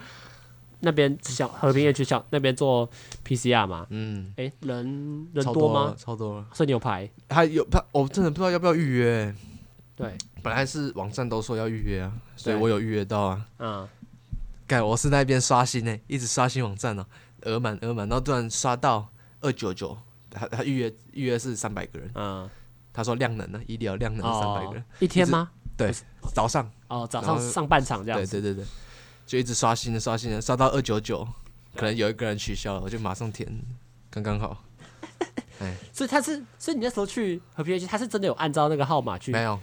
[0.80, 2.90] 那边，小和平夜去小那边做
[3.28, 3.86] PCR 嘛。
[3.90, 4.34] 嗯。
[4.38, 5.96] 哎，人人多吗？
[5.98, 6.46] 超多了。
[6.54, 7.10] 所以你有排？
[7.30, 9.36] 还有他，我真的不知道要不要预约。
[9.96, 13.42] 对，本来是网站都说要预约啊，所以我有预约到啊。
[13.60, 13.88] 嗯。
[14.66, 17.06] 干，我是那边刷新呢，一直刷新网站呢，
[17.42, 19.08] 额满额满，然后突然刷到。
[19.44, 19.96] 二九九，
[20.32, 22.50] 他他预约预约是三百个人，嗯，
[22.92, 25.52] 他说量能呢，医疗量能是三百个人，一天吗？
[25.78, 25.94] 对，
[26.34, 26.68] 早上。
[26.88, 28.66] 哦，早上上半场这样，对对对对，
[29.26, 31.28] 就一直刷新的刷新的，刷到二九九，
[31.76, 33.52] 可能有一个人取消了，我就马上填，
[34.12, 34.64] 刚刚好，
[35.60, 39.32] 哎，所以他是，所以你那时候去和平区他是真的有按照那个号码去？
[39.32, 39.60] 没有，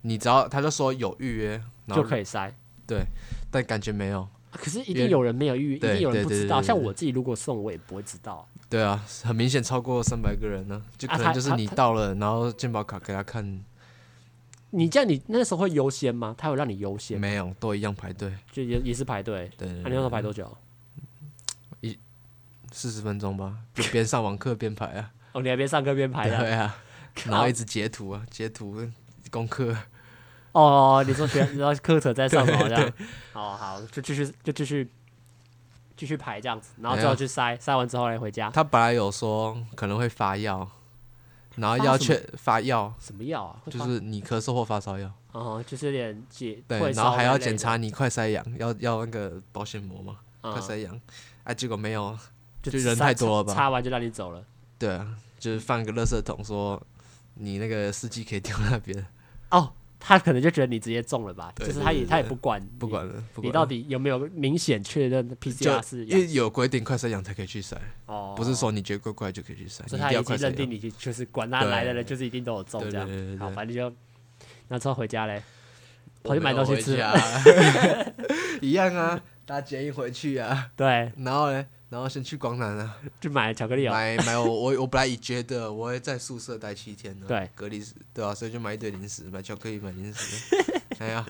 [0.00, 2.50] 你只要他就说有预约就可以塞，
[2.86, 3.04] 对，
[3.50, 8.46] 但感觉没有，可是一定有人没有预约，一定有人不知道，像我自己如果送我也不会知道。
[8.68, 13.64] 对啊，很明显超过三百个人呢，就可能就是你到了，然后健保卡给他看。
[14.70, 16.34] 你这样，你那时候会优先吗？
[16.38, 17.18] 他有让你优先？
[17.18, 18.32] 没有，都一样排队。
[18.52, 19.50] 就也也是排队。
[19.58, 19.68] 对。
[19.82, 20.56] 那你要排多久？
[21.80, 21.98] 一
[22.70, 25.10] 四十分钟吧，就边上网课边排啊。
[25.32, 26.38] 哦，你还边上课边排啊？
[26.42, 26.76] 对啊。
[27.24, 28.88] 然后一直截图啊，截图
[29.30, 29.76] 功课。
[30.52, 32.92] 哦，你说学，然后课程在上头这样。
[33.32, 34.90] 好好，就继续，就继续。
[35.96, 38.48] 继续排这样子，然后最后去筛，筛完之后来回家。
[38.48, 40.66] 他本来有说可能会发药，
[41.56, 43.60] 然后要去发药，什么药啊？
[43.70, 45.12] 就是你咳嗽或发烧药。
[45.32, 46.58] 哦，就是有点解。
[46.66, 50.16] 对，然后还要检查你快塞阳，要要那个保鲜膜嘛？
[50.40, 50.98] 快塞阳，
[51.44, 52.18] 哎，结果没有，
[52.62, 53.52] 就人太多了吧？
[53.52, 54.42] 擦完就让你走了。
[54.78, 55.06] 对啊，
[55.38, 56.82] 就是放个垃圾桶，说
[57.34, 59.06] 你那个司机可以丢那边。
[59.50, 59.70] 哦。
[60.00, 66.04] 他可能就觉得你直接中了吧，就是他也他也不管不管了，你到底有没有明显确认 PCR 是？
[66.06, 69.86] 因为有规定快筛阳才可以去筛，哦，不是说你觉得怪怪就可以去筛。
[69.86, 73.38] 所以他已经认定你就是管他来的人就是一定都有中这样。
[73.38, 73.94] 好，反正就
[74.68, 75.42] 那之后回家嘞，
[76.24, 76.98] 跑去买东西吃，
[78.62, 80.70] 一样啊，搭捷运回去啊。
[80.74, 81.66] 对，然后嘞。
[81.90, 90.56] 然后先去广南啊，去买巧克力哦，买买我我我本来也觉得我会在宿舍待七天呢，对，隔离对啊，所以就买一堆零食，买巧克力，买零食，
[90.98, 91.26] 哎呀，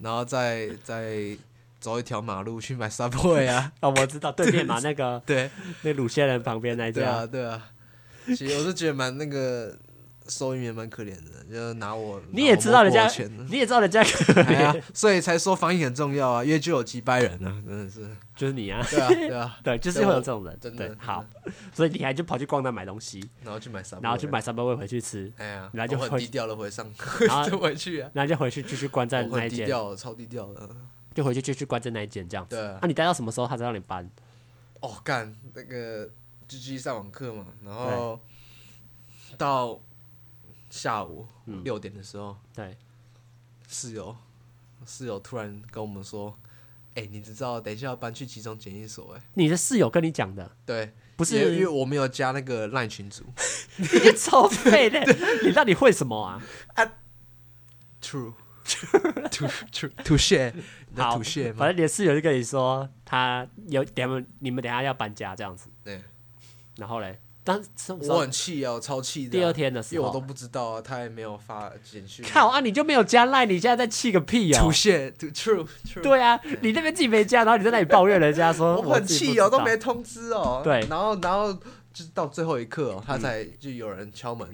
[0.00, 1.36] 然后再再
[1.78, 5.50] 走一条马路去买 Subway 啊，哦，我知道对面嘛，那个对，
[5.82, 7.70] 那鲁先人旁边那家，对啊对啊，
[8.28, 9.76] 其实我是觉得蛮那个。
[10.28, 12.20] 收银员蛮可怜的，就拿我。
[12.30, 13.10] 你也知道人家，
[13.48, 20.94] 你也知道人家可怜，所以才说防疫很重要啊，因为就有几百人啊，真的是，就是你啊，对啊，对啊， 对，就是会有这种人，真的。
[20.98, 21.24] 好，
[21.72, 26.86] 所以你还就跑去逛那买东西，然后去买三，然后去买三包味回去吃，哎呀，然后就很低调的回上，
[27.26, 30.68] 然后 就回去啊，然后就回去继续关在那一间，低调，超低调的，
[31.14, 34.08] 就回去继续关在那一间这样子，对，那你待到什么时候他才让你搬？
[34.80, 36.08] 哦，干那个
[36.46, 38.20] 继续上网课嘛，然后
[39.36, 39.80] 到。
[40.70, 41.26] 下午
[41.64, 42.76] 六点的时候，对，
[43.68, 44.16] 室友
[44.86, 46.36] 室友突然跟我们说
[46.94, 50.50] ：“哎，你知道等一下要搬去集中检疫所？”哎，你的室友跟你讲的？
[50.66, 53.24] 对，不是因为我没有加那个 LINE 群组，
[53.76, 55.00] 你超废的，
[55.44, 56.42] 你到底会什么啊？
[56.74, 56.92] 啊
[58.02, 58.34] ，True。
[58.68, 60.52] to to to share，
[60.94, 61.18] 好，
[61.56, 65.70] 反正你的室友就跟你说，他有点你们等下要搬家这样子。
[65.82, 66.04] 对，
[66.76, 69.30] 然后嘞，当我很气啊，超气的。
[69.30, 72.24] 第二天的时候，因为我都不知道啊，他也没有发简讯。
[72.28, 74.60] 靠啊，你就没有加 line，你现在在气个屁哦。
[74.60, 76.02] to share，to true true。
[76.02, 80.60] 对啊，你那边自己没加，然后你在那里抱怨人家说，我很气哦，都没通知哦。
[80.62, 81.52] 对，然后然后
[81.92, 84.46] 就是到最后一刻哦，他才就有人敲门，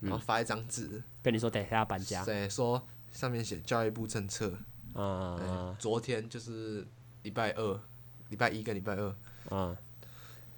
[0.00, 2.24] 然后发一张纸跟你说等一下要搬家。
[2.24, 2.82] 对，说。
[3.12, 4.50] 上面写教育部政策，
[4.94, 6.82] 嗯，昨天就是
[7.24, 7.80] 礼拜二、
[8.30, 9.14] 礼拜一跟礼拜二，
[9.50, 9.76] 嗯，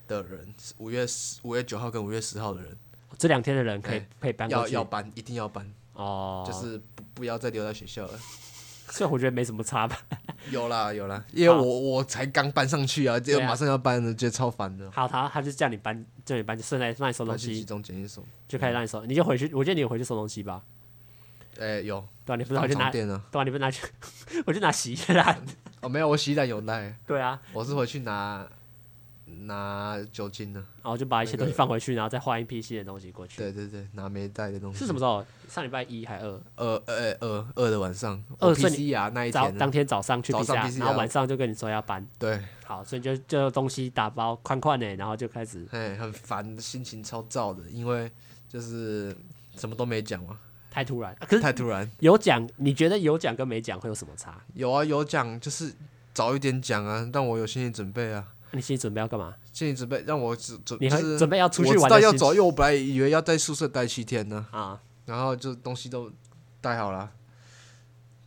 [0.06, 2.76] 的人五月十、五月九号跟五月十号的人，
[3.18, 8.18] 这两天的人可以可以搬要要搬，一定要搬哦，就是不不要再留在学校了。
[8.90, 9.98] 所以我觉得没什么差吧。
[10.52, 14.88] 有啦有啦，因为我我才刚搬上去啊，就马上要搬了，觉得超烦的。
[14.90, 20.62] 好，他他就叫你搬，叫你搬，就顺带让你收东西，集中检疫所就开始让你收，你就回去，我建议你回去收东西吧。
[21.58, 23.86] 哎，有，对啊，你不是拿去拿，对啊，你不是拿去，
[24.44, 25.42] 我就拿洗衣篮。
[25.80, 26.94] 哦，没有，我洗衣篮有带。
[27.06, 28.46] 对啊，我是回去拿
[29.24, 33.38] 拿酒精呢，然后就把一些东西放回去，然后再换一批新的东西过去。
[33.38, 34.78] 对对对，拿没带的东西。
[34.78, 35.24] 是什么时候？
[35.48, 36.40] 上礼拜一还二？
[36.56, 38.22] 二二二二的晚上。
[38.38, 42.06] 二 PCR 那一天，当天早上去 PCR，然后晚上就跟你说要搬。
[42.18, 42.38] 对。
[42.64, 45.66] 好，所以就就东西打包宽宽的，然后就开始。
[45.70, 48.10] 哎，很烦，心情超燥的，因为
[48.48, 49.16] 就是
[49.56, 50.38] 什么都没讲嘛。
[50.70, 51.88] 太突然，可是太突然。
[52.00, 54.40] 有讲，你觉得有讲跟没讲会有什么差？
[54.54, 55.72] 有啊，有讲就是
[56.12, 58.26] 早一点讲啊，让我有心理准备啊。
[58.56, 59.34] 你心里准备要干嘛？
[59.52, 61.82] 心理准备让我准准，你还准备要出去玩？
[61.82, 64.46] 我知道要走，因为我本来以为要在宿舍待七天呢。
[64.50, 66.10] 啊，然后就东西都
[66.60, 67.10] 带好了，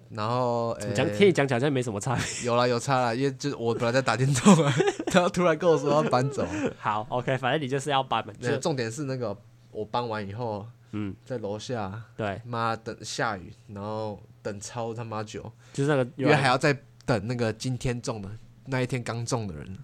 [0.10, 2.24] 然后讲听你讲讲，好像没什么差别。
[2.46, 4.74] 有啦，有差啦，因为就是我本来在打电动啊，
[5.14, 6.46] 然后突然跟我说要搬走。
[6.80, 8.26] 好，OK，反正你就是要搬
[8.62, 9.36] 重点是那个
[9.72, 10.66] 我搬完以后。
[10.94, 18.30] 嗯，在楼下，对，妈等下雨，然后等超他妈久，就是那个，因为还要再等那个今天种的
[18.68, 19.78] 那一天刚种的人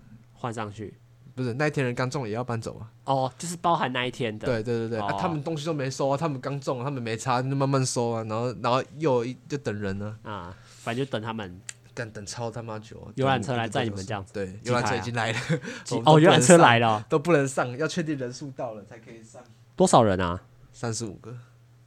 [0.43, 0.93] 换上去，
[1.36, 2.91] 不是那一天人刚中也要搬走啊？
[3.06, 11.62] 哦，就是包含那一天的，对对对对，啊，他们东西都没收啊，他们刚中，他们没差，就慢慢收啊，然后然后又一就等人呢，啊，反正就等他们，
[11.93, 15.39] 等等超他妈久，游览车来载你们这样子，对，游览车已经来了，
[16.03, 19.41] 哦，游览车来了，都不能上，要确定人数到了才可以上，
[19.77, 20.43] 多少人啊？
[20.73, 21.34] 三十五个。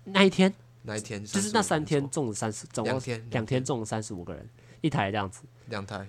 [0.05, 0.51] 那一天，
[0.85, 3.23] 那一天就是那三天中了三十，总两天。
[3.33, 4.49] 两天中了三十五个人，
[4.81, 6.07] 一台这样子，两台，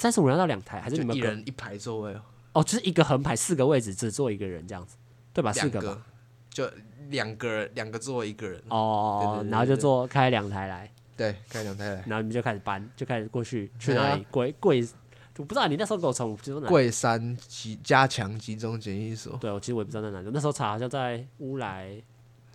[0.00, 2.22] 三十五人到两台，还是你们一人一排座位哦？
[2.54, 4.96] 哦，就是一个横排四个位置，只坐一个人这样子，
[5.34, 5.52] 对吧？
[5.52, 6.00] 四个，
[6.48, 6.66] 就
[7.10, 14.26] 两个人，两个座一个人哦，然后就坐开两台来，对，开两台来，然后你们就开始搬，就开始过去去哪里？
[14.30, 14.88] 贵贵，
[15.36, 16.68] 我不知道你那时候给我从就是哪？
[16.68, 22.02] 贵山集加强集中检疫所，对，我其实我也不知道在哪里，那时候查好像在乌来。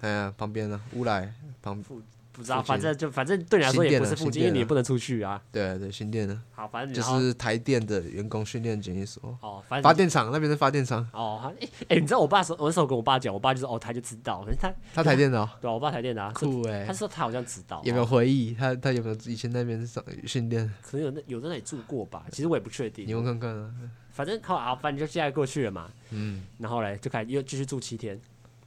[0.01, 1.31] 哎呀，旁边呢，乌来
[1.62, 2.01] 旁不
[2.36, 5.41] 不知道，反正就反正对你来说也不是附近，因为你也不能出去啊。
[5.52, 6.38] 对对，新店的。
[6.54, 9.38] 好，反正就是台电的员工训练检疫所。
[9.41, 11.08] 哦，反正发电厂那边是发电厂。
[11.13, 15.50] 哦，哎哎，你知道我爸说，我那时候跟我爸讲，我爸就说哦，他就知道，反 正他他台电的哦。
[15.62, 16.32] 对，我爸台电的啊。
[16.34, 16.84] 酷哎。
[16.86, 17.82] 他说他好像知道。
[17.86, 18.54] 有没有回忆？
[18.54, 20.69] 他他有没有以前那边上训练？
[20.82, 22.26] 可能有那有在那里住过吧？
[22.32, 23.08] 其实我也不确定。
[23.08, 23.71] 你问看看啊。
[24.12, 25.89] 反正好啊，反正就现在过去了嘛。
[26.12, 26.43] 嗯。
[26.58, 28.19] 然后嘞，就开始又继续住七天，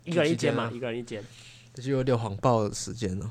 [0.04, 1.22] 一个人一间嘛，一个人一间。
[1.74, 3.31] 就有点谎报的时间了，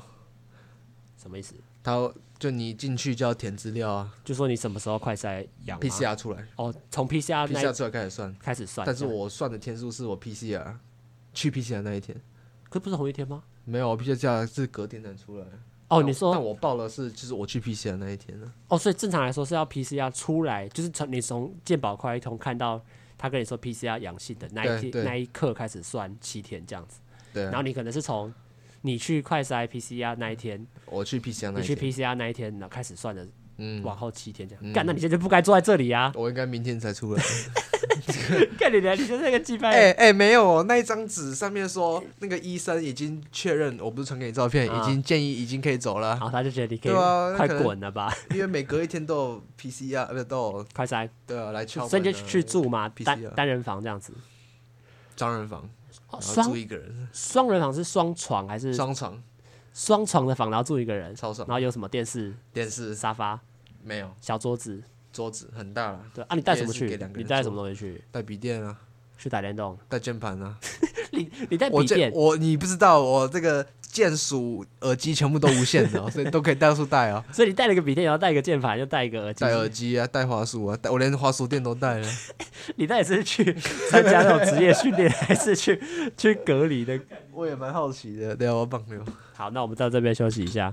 [1.28, 1.54] 什么意思？
[1.82, 8.86] 他就你进去就要填资料啊，就说你什么时候快筛阳 PCR 出来哦，从 PCR PCR 出来开始算，开始算。
[8.86, 10.74] 但是我算的天数是我 PCR
[11.34, 12.18] 去 PCR 那一天，
[12.68, 13.42] 可不是同一天吗？
[13.64, 15.46] 没有，PCR 是隔天才出来。
[15.88, 16.32] 哦，你说？
[16.32, 18.52] 但我报的是就是我去 PCR 那一天呢。
[18.68, 22.80] 哦，所以正常来说是要 PCR 出来，就是从你从健保快通看到
[23.16, 27.00] 他跟你说 PCR 阳性的那一天那一刻开始算七天这样子。
[27.32, 28.32] 对，然后你可能是从
[28.82, 33.26] 你去快筛 PCR 那一天，我去 PCR 那一天你去 PCR 那一天，然后开始算的，
[33.58, 34.72] 嗯，往后七天这样。
[34.72, 36.12] 干，那你现在就不该坐在这里啊！
[36.14, 37.22] 我应该明天才出来。
[38.58, 38.94] 干你娘！
[38.96, 39.68] 你就是那个鸡巴。
[39.68, 46.10] 哎哎，没有，那一张纸上面说那个医生已经确认，我不是传给你照片，已经建议已经可以走了。
[46.10, 46.92] 然后他就觉得你可以
[47.36, 48.14] 快滚了吧？
[48.30, 51.08] 因为每隔一天都有 PCR，都有快筛。
[51.26, 51.88] 对啊，来敲。
[51.88, 54.12] 所以就去住嘛，单单人房这样子。
[55.16, 55.68] 双人房。
[56.20, 59.22] 双住一个人，双人房是双床还是双床？
[59.74, 61.46] 双床的房，然后住一个人，超爽。
[61.46, 62.34] 然后有什么电视？
[62.52, 63.38] 电视、沙发
[63.84, 66.00] 没有，小桌子，桌子很大了。
[66.12, 66.86] 对啊，你带什么去？
[67.14, 68.02] 你带什么东西去？
[68.10, 68.76] 带笔电啊，
[69.18, 70.56] 去打电动，带键盘啊。
[71.10, 72.12] 你你带笔电？
[72.14, 77.24] 我你不知道，我这个键鼠耳机全部都无线的， 所以都可以到处带啊。
[77.32, 79.40] 所以你带了个笔电，然后带一个键盘，又带一个耳机。
[79.40, 82.08] 带耳机啊，带滑鼠啊，带我连滑鼠垫都带了。
[82.76, 83.52] 你那也是去
[83.90, 85.80] 参加那种职业训练，还是去
[86.16, 87.00] 去隔离的？
[87.32, 88.36] 我也蛮好奇的。
[88.36, 88.94] 对啊，我帮你。
[89.34, 90.72] 好，那我们到这边休息一下。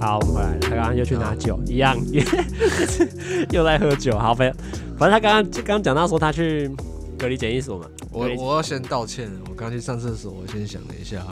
[0.00, 0.58] 好，我们回来了。
[0.60, 1.96] 他刚刚又去拿酒，一样，
[3.50, 4.16] 又在喝酒。
[4.18, 6.70] 好，反正他刚刚刚讲到说他去
[7.18, 7.86] 隔离检疫所嘛。
[8.10, 11.26] 我我要先道歉，我刚去上厕所，我先想了一下，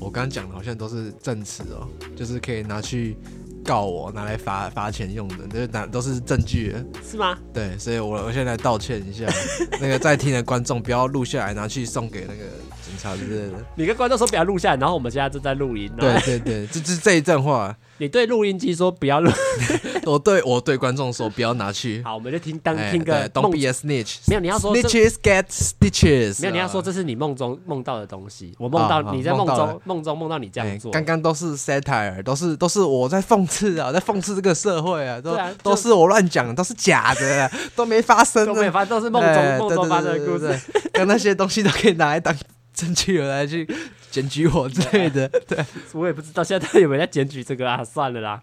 [0.00, 3.16] 我刚讲的好像都是证词哦，就是可以拿去
[3.64, 6.74] 告我，拿来罚罚钱用的，就是拿都是证据，
[7.08, 7.38] 是吗？
[7.52, 9.26] 对，所以我我现在道歉一下，
[9.80, 12.44] 那个在听的观众不要录下来，拿去送给那个。
[12.84, 15.90] 警察之类的，你跟观众说不要录下来，然后我们现在正在录音。
[15.96, 19.30] 对对对，这这这一阵话，你对录音机说不要录，
[20.10, 22.02] 我对我对观众说不要拿去。
[22.04, 23.28] 好，我们就听当听个。
[23.30, 24.18] Don't be a snitch。
[24.26, 26.40] 没有，你要说 snitches get stitches。
[26.42, 28.54] 没有，你要说这是你梦中梦到的东西。
[28.58, 30.90] 我梦到你在梦中梦中梦到你这样做。
[30.92, 40.58] 刚刚都是 satire，都是都是我在讽刺啊，在讽刺这个社会啊，都都是我乱讲，都是假的， 都没发生，都没发，都是梦中梦中发生的故事。
[40.92, 42.36] 跟那些东西都可以拿来当。
[42.74, 43.68] 证据有来去
[44.10, 45.62] 检举我之类的，对，
[45.92, 47.84] 我也不知道现在他有没有在检举这个啊？
[47.84, 48.42] 算了啦，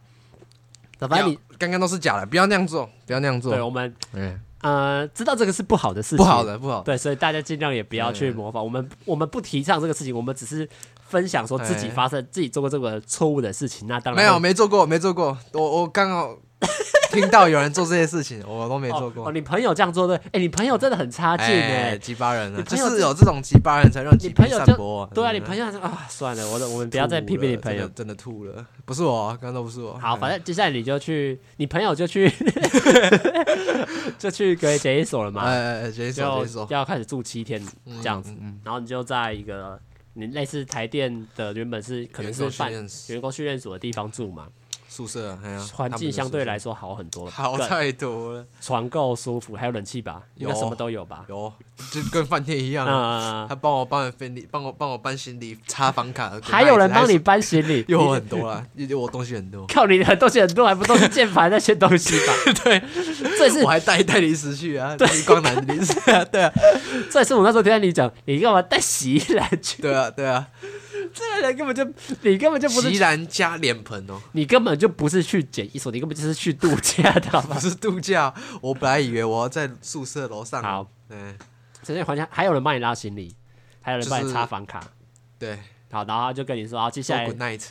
[1.08, 3.54] 反正你刚刚都是假的，不要那样做，不要那样做。
[3.54, 6.82] 对，我们，嗯，呃，知道这个是不好的事情，不好的，不好。
[6.82, 8.64] 对，所以大家尽量也不要去模仿。
[8.64, 10.68] 我们，我们不提倡这个事情，我们只是
[11.08, 13.88] 分享说自己发生、自己做过这个错误的事情。
[13.88, 15.38] 那当然没有，没做过，没做过。
[15.54, 16.36] 我，我刚好。
[17.12, 19.28] 听到有人做这些事情，我都没做过。
[19.28, 20.16] 哦，你朋友这样做对？
[20.32, 22.62] 哎，你朋友真的很差劲哎，机掰人啊！
[22.62, 25.10] 就是有这种机掰人才让你朋友散播。
[25.14, 28.64] 对啊，你朋友啊，算了，我我们不要再批评你朋友，真的吐了。
[28.86, 29.98] 不是我，刚刚都不是我。
[29.98, 32.32] 好，反正接下来你就去，你朋友就去，
[34.20, 35.44] 就去隔离检疫所了嘛。
[35.44, 37.60] 哎哎，检疫所，就要开始住七天
[38.04, 38.36] 这样子。
[38.64, 39.80] 然后你就在一个
[40.14, 44.48] 你类似台电的原本是可能是办员工训练所的地方住嘛。
[45.00, 45.38] 宿舍，
[45.74, 51.24] 环境相对来说好很多，好太多了，床够舒服，还有冷气吧，应该什么都有吧？
[51.30, 51.54] 有，
[51.90, 53.46] 就跟饭店一样啊。
[53.48, 58.66] 他帮我帮我分离，帮我帮我搬行李，插房卡，还有人帮你搬行李， 有很多啊，
[58.98, 59.66] 我东西很多。
[59.68, 62.34] 靠，你的东西很多，还不都是键盘那些东西吧？
[62.66, 62.84] 对，
[63.38, 66.52] 这是我还带带零食去啊，对，光南零食啊，对啊，
[67.10, 69.82] 这是我那时候听到你讲，你干嘛带洗衣篮去？
[69.82, 70.46] 对啊，对啊。
[71.14, 71.84] 这个人根本就，
[72.22, 72.90] 你根本就不是。
[72.92, 77.56] 席然加脸盆哦，你根本就不是去捡一所，你根本就是去度假的，好吗？
[77.56, 80.62] 不是度假，我本来以为我要在宿舍楼上。
[80.62, 81.38] 好，嗯，
[81.84, 83.36] 首先好像还有人帮你拉行李，
[83.82, 84.84] 还有人帮你插房卡。
[85.38, 85.60] 对，
[85.92, 87.26] 好，然后就跟你说，好，接下来。
[87.30, 87.66] Good night。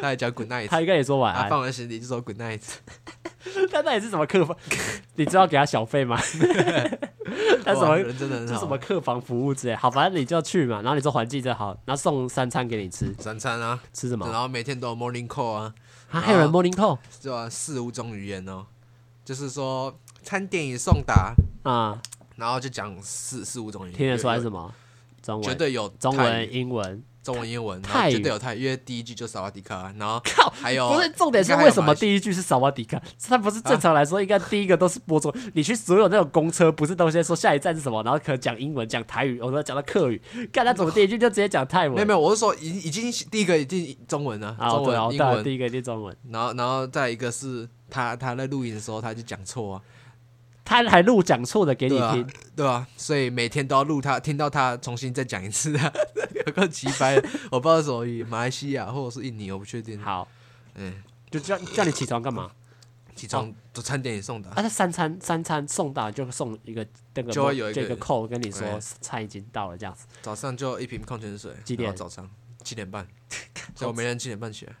[0.00, 1.48] 他还讲 Good night，他应该也说晚安。
[1.48, 2.60] 放完行李就说 Good night。
[3.70, 4.56] 他那也是什么客房？
[5.16, 6.16] 你知道给他小费吗？
[7.64, 8.46] 他什么人真的？
[8.46, 9.74] 是什么客房服务之类？
[9.74, 10.76] 好，反正你就去嘛。
[10.82, 13.12] 然后你说环境真好，然后送三餐给你吃。
[13.18, 13.78] 三餐啊？
[13.92, 14.26] 吃什么？
[14.30, 15.74] 然后每天都有 morning call 啊。
[16.10, 16.98] 啊，还有人 morning call？
[17.20, 17.48] 是吧？
[17.50, 18.66] 四五种语言哦，
[19.24, 22.00] 就是说餐点已送达啊。
[22.36, 24.72] 然后就讲四四五种语言，听得出来什么？
[25.22, 25.42] 中文？
[25.48, 27.02] 绝对有中文、英文。
[27.24, 33.00] 中文、英文，泰语绝对有泰语，因为第一句就萨瓦迪卡，然后靠，还有不是重点是为什么第一句是萨瓦迪卡？
[33.26, 40.20] 它不是正常来说应该第一个都是播中，你去所有那种公车，不是都先说下一站是什么，然后可能讲英文、讲台语，我说讲到客语，
[40.52, 41.94] 看他怎么第一句就直接讲泰文？
[41.94, 49.80] 没有没有，我是说已已经第一个已经中文了，中文、 英文，第一个就中文，然后然后再一个是他他在录音的时候他就讲错啊。
[50.64, 55.92] 他还录讲错的给你听，对啊，所以每天都要录他，听到他重新再讲一次啊，
[56.46, 60.00] 有个奇葩，我不知道什么语，马来西亚或者是印尼，我不确定。
[60.00, 60.26] 好，
[60.74, 62.50] 嗯，就叫叫你起床干嘛？
[63.14, 64.50] 起床，早餐点也送达。
[64.50, 70.06] 啊，他三餐三餐送达就送一个那个，就会有一个扣跟你说菜已经到了这样子。
[70.22, 71.52] 早上就一瓶矿泉水。
[71.62, 71.94] 几点？
[71.94, 72.28] 早上
[72.64, 73.06] 七点半。
[73.76, 74.72] 所以我每天七点半起来。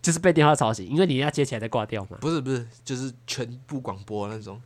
[0.00, 2.16] 就是被电话吵醒，因为你要接起来再挂掉嘛。
[2.20, 4.62] 不是不是，就是全部广播那种。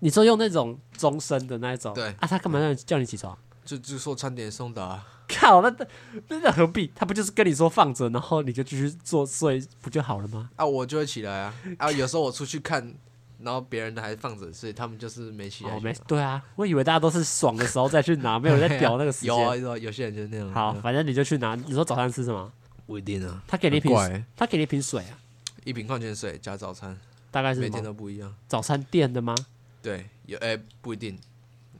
[0.00, 3.36] 你说用那种钟声的那一种，对啊，他干嘛让你叫你起床？
[3.64, 5.06] 就就说餐点送达、啊。
[5.28, 5.68] 靠，那
[6.28, 6.90] 那那何必？
[6.94, 10.48] 他不就是跟你说放着，然后你就继续做睡不就好了吗？
[10.56, 11.92] 啊，我就会起来啊啊！
[11.92, 12.94] 有时候我出去看，
[13.40, 15.80] 然后别人的还放着，所以他们就是没起来、哦。
[15.80, 19.28] 没对啊，我以为大家都是爽的时候再去拿， 没有人在屌那个时间。
[19.28, 20.50] 有啊，有些人就是那样。
[20.50, 21.54] 好，反正你就去拿。
[21.54, 22.50] 你说早餐吃什么？
[22.86, 23.42] 不一定啊。
[23.46, 25.18] 他给你一瓶，他给你一瓶水啊，
[25.64, 26.98] 一瓶矿泉水加早餐，
[27.30, 28.34] 大概是每天都不一样。
[28.46, 29.34] 早餐店的吗？
[29.82, 31.18] 对，有哎、欸，不一定。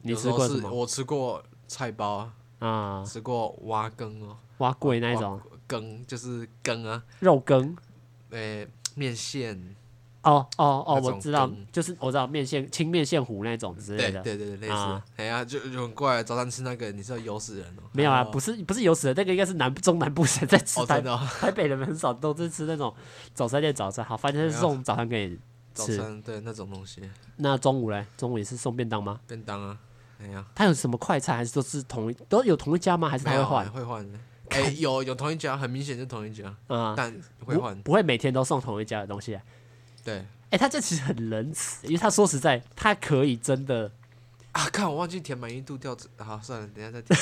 [0.02, 0.70] 你吃过什么？
[0.70, 2.30] 我吃过菜包
[2.60, 7.76] 啊，吃过蛙羹哦，蛙贵那种，羹，就是羹啊，肉羹，
[8.30, 9.76] 诶，面线。
[10.22, 15.02] 哦哦哦，我知道，就是我知道面线、清面线糊那种之类的，对对对，类似。
[15.16, 17.82] 哎呀，就就很怪，早餐吃那个，你知道油死人哦。
[17.92, 22.92] 没有啊，不是不是油死人，那个应该是南中南部人在吃，台台北人很少都是吃那种
[23.32, 24.04] 早餐店早餐。
[24.04, 25.38] 好，反正是送早餐给
[25.86, 27.02] 你吃，对那种东西。
[27.36, 28.06] 那中午嘞？
[28.16, 29.20] 中午也是送便当吗？
[29.26, 29.78] 便当啊，
[30.20, 31.36] 哎呀，他有什么快餐？
[31.36, 33.08] 还是都是同一都有同一家吗？
[33.08, 33.70] 还是他会换？
[33.72, 34.18] 会换的。
[34.50, 37.14] 哎，有有同一家，很明显是同一家啊，但
[37.44, 39.38] 会换，不会每天都送同一家的东西。
[40.02, 40.24] 对。
[40.50, 43.92] 哎、欸，他这其实很仁慈，因为他说实在，他可以真的
[44.52, 47.18] 啊，看我忘记填满意度调查，好算了，等下再填。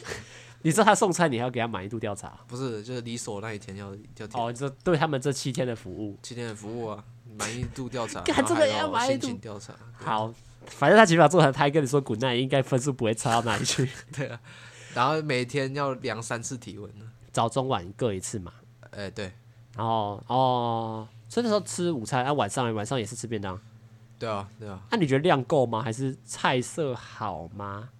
[0.60, 2.38] 你知道他送餐，你还要给他满意度调查？
[2.46, 4.30] 不是，就是离所那一天要要填。
[4.34, 7.02] 哦，这对他们这七天的服务，七天的服务啊，
[7.38, 9.72] 满意度调查，看这个要满意度调查。
[9.94, 10.34] 好，
[10.66, 13.88] 反正他起码做成，他还跟你说滚蛋，应该分数不会差到哪里去。
[14.12, 14.40] 对啊，
[14.94, 18.52] 然后每天要量三次体温呢，早中晚各一次嘛。
[18.90, 19.32] 哎、欸，对，
[19.76, 21.08] 然后哦。
[21.30, 23.60] 所以那时候吃午餐，啊晚上晚上也是吃便当。
[24.18, 24.80] 对啊，对啊。
[24.90, 25.82] 那、啊、你觉得量够吗？
[25.82, 27.90] 还是菜色好吗？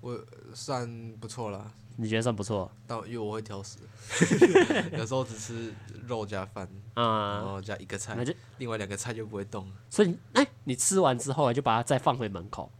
[0.00, 0.18] 我
[0.54, 1.70] 算不错啦。
[2.00, 2.70] 你觉得算不错？
[2.86, 3.78] 但因为我会挑食，
[4.96, 5.74] 有时候只吃
[6.06, 9.68] 肉加饭，啊、然后加一个菜，那就另外两个菜就不会动。
[9.90, 12.70] 所以，哎、欸，你吃完之后就把它再放回门口？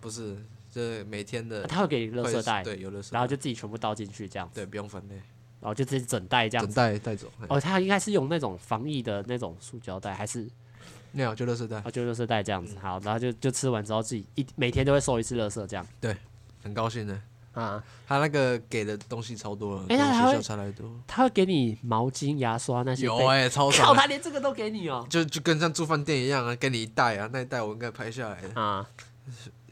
[0.00, 0.36] 不是，
[0.70, 1.66] 就是每天的。
[1.66, 4.48] 他会给你垃圾袋，对，有垃圾袋，然后就自己全部倒进去这样。
[4.54, 5.16] 对，不用分类。
[5.60, 7.26] 然后就自己整袋这样子，整袋带走。
[7.48, 10.48] 哦，他应该是用那种防疫的那种塑胶袋，还是
[11.10, 11.82] 没有就垃圾袋？
[11.84, 12.78] 哦，就垃圾袋这样子。
[12.78, 15.84] 好，然后就就吃完之后自己一每天都会收一次垃圾这样。
[16.00, 16.16] 对，
[16.62, 17.20] 很高兴的
[17.58, 17.82] 啊。
[18.06, 20.90] 他那个给的东西超多了，哎，他学校差太多。
[21.06, 23.06] 他会给你毛巾、牙刷那些。
[23.06, 23.88] 有哎，超爽。
[23.88, 25.06] 靠，他连这个都给你哦。
[25.10, 28.86] 就就跟像住饭店一样啊，给你一袋啊，那一袋我应该拍下来的啊。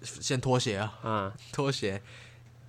[0.02, 2.02] 先拖鞋啊，啊，拖鞋，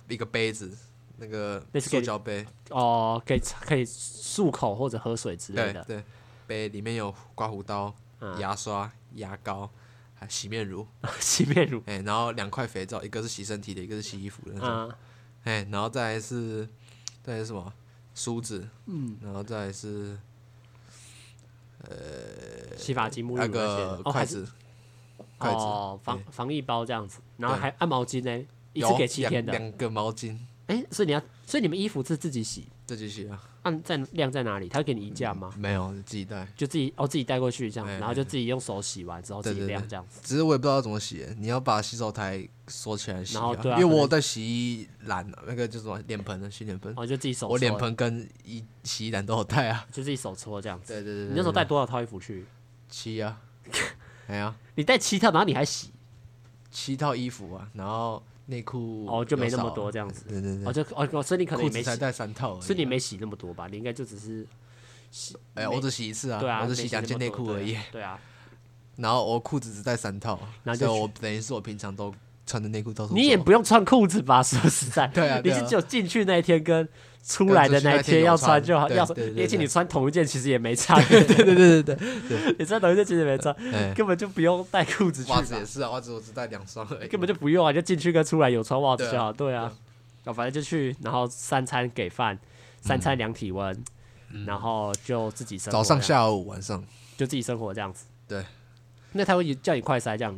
[0.08, 0.76] 一个杯子。
[1.20, 5.82] 那个塑胶杯哦，可以可以漱口或者喝水之类的。
[5.82, 6.04] 对，
[6.46, 7.92] 杯里面有刮胡刀、
[8.38, 9.68] 牙刷、牙膏，
[10.14, 10.86] 还洗面乳。
[11.18, 11.82] 洗面乳。
[11.86, 14.92] 哎，然后两块肥皂，一个是洗身体的，一个是洗衣服的那种。
[15.44, 16.68] 哎，然后再来是
[17.22, 17.72] 再来是什么？
[18.14, 18.68] 梳子。
[18.86, 19.16] 嗯。
[19.22, 20.18] 然后再来是
[21.82, 24.46] 呃，洗发精、沐浴乳那个筷子。
[25.38, 25.56] 筷子。
[25.56, 29.52] 哦，防防疫包这样子，然后还按毛巾呢，一次给七天的。
[29.52, 30.36] 两个毛巾。
[30.66, 33.42] 哎、欸，所以你要，所以你们衣服是自己洗，自己洗啊？
[33.62, 34.68] 按在晾在哪里？
[34.68, 35.52] 他会给你衣架吗？
[35.56, 40.20] 没有，自己带，就自己哦，自己带过去这样，然后就自己用手洗完之后自己晾这样子。
[40.22, 47.48] 只是我也不知道怎么洗，你要把洗手台锁起来洗，然后对啊，因为我在洗衣篮，那个叫什么脸盆的洗脸盆，哦，就自己手。
[47.48, 50.92] 我脸盆跟衣洗衣篮都有带啊，就自己手搓这样子。
[50.92, 52.46] 对对对，你那时候带多少套衣服去？
[52.88, 53.40] 七啊，
[54.28, 55.90] 哎呀，你带七套，然后你还洗
[56.70, 58.22] 七套衣服啊，然后。
[58.50, 63.68] 内裤哦，就没那么多这样子，对对对，哦就哦，所以你可能也没才带三套，所以你没洗那么多吧？
[63.70, 64.46] 你应该就只是
[65.10, 68.18] 洗，哎，我只洗一次啊，对啊，我只洗两件内裤而已，对啊，
[68.96, 72.12] 然后我裤子只带三套，那就我等于是我平常都
[72.48, 72.92] 穿的内裤。
[73.12, 74.42] 你也不用穿裤子吧？
[74.42, 76.88] 说实在， 对啊，你是只有进去那一天跟。
[77.20, 79.04] 出来的那一天要穿就好，要
[79.36, 81.96] 而且你穿同一件其实也没差，对对对对对
[82.26, 83.54] 对， 你穿同一件其实也没差，
[83.94, 85.30] 根本就不用带裤子去。
[85.30, 89.30] 袜子也是啊，袜子我只带两双而已，根本就不用啊，就进去跟出来有穿袜子就好。
[89.30, 89.70] 对啊，
[90.24, 92.38] 反正就去，然后三餐给饭，
[92.80, 93.76] 三餐量体温，
[94.46, 95.72] 然后就自己生活。
[95.72, 96.82] 早上、下午、晚上
[97.18, 98.06] 就自己生活这样子。
[98.26, 98.42] 对，
[99.12, 100.34] 那他会叫你快塞这样，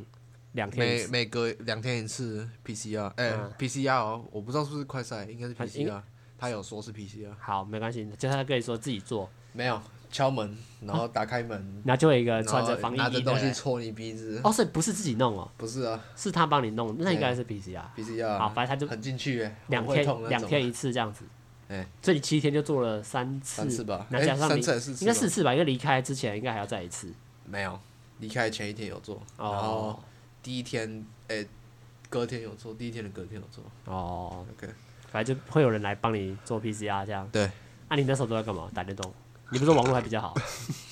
[0.53, 6.01] 两天每每隔两天一次 PCR，哎，PCR 哦，我不知道是不是快筛，应该是 PCR。
[6.39, 9.79] 他有说是 PCR 啊，好，没关系，就他可以说自己做，没有
[10.11, 21.27] 敲门，然后打开门，然后就有一个穿着防疫衣拿着东西戳你鼻子，哦，所以不是自己弄哦，不是啊，是他帮你弄，那应该是 PCR，PCR，好，反正他就很进去诶，两天两天一次这样子，
[21.69, 27.13] 哎，所以你七天就做了三次，三次吧，那加上你应该四次吧，因为离开之前应该还要再一次，
[27.45, 27.79] 没有，
[28.21, 30.03] 离开前一天有做，然后
[30.43, 31.47] 第一天诶，
[32.09, 34.73] 隔天有做，第一天的隔天有做，哦，OK。
[35.11, 37.29] 反正就会有人来帮你做 PCR 这样。
[37.33, 37.51] 对。
[37.89, 38.71] 那你那时候都在干嘛？
[38.73, 39.13] 打电动？
[39.51, 40.35] 你不是说网络还比较好？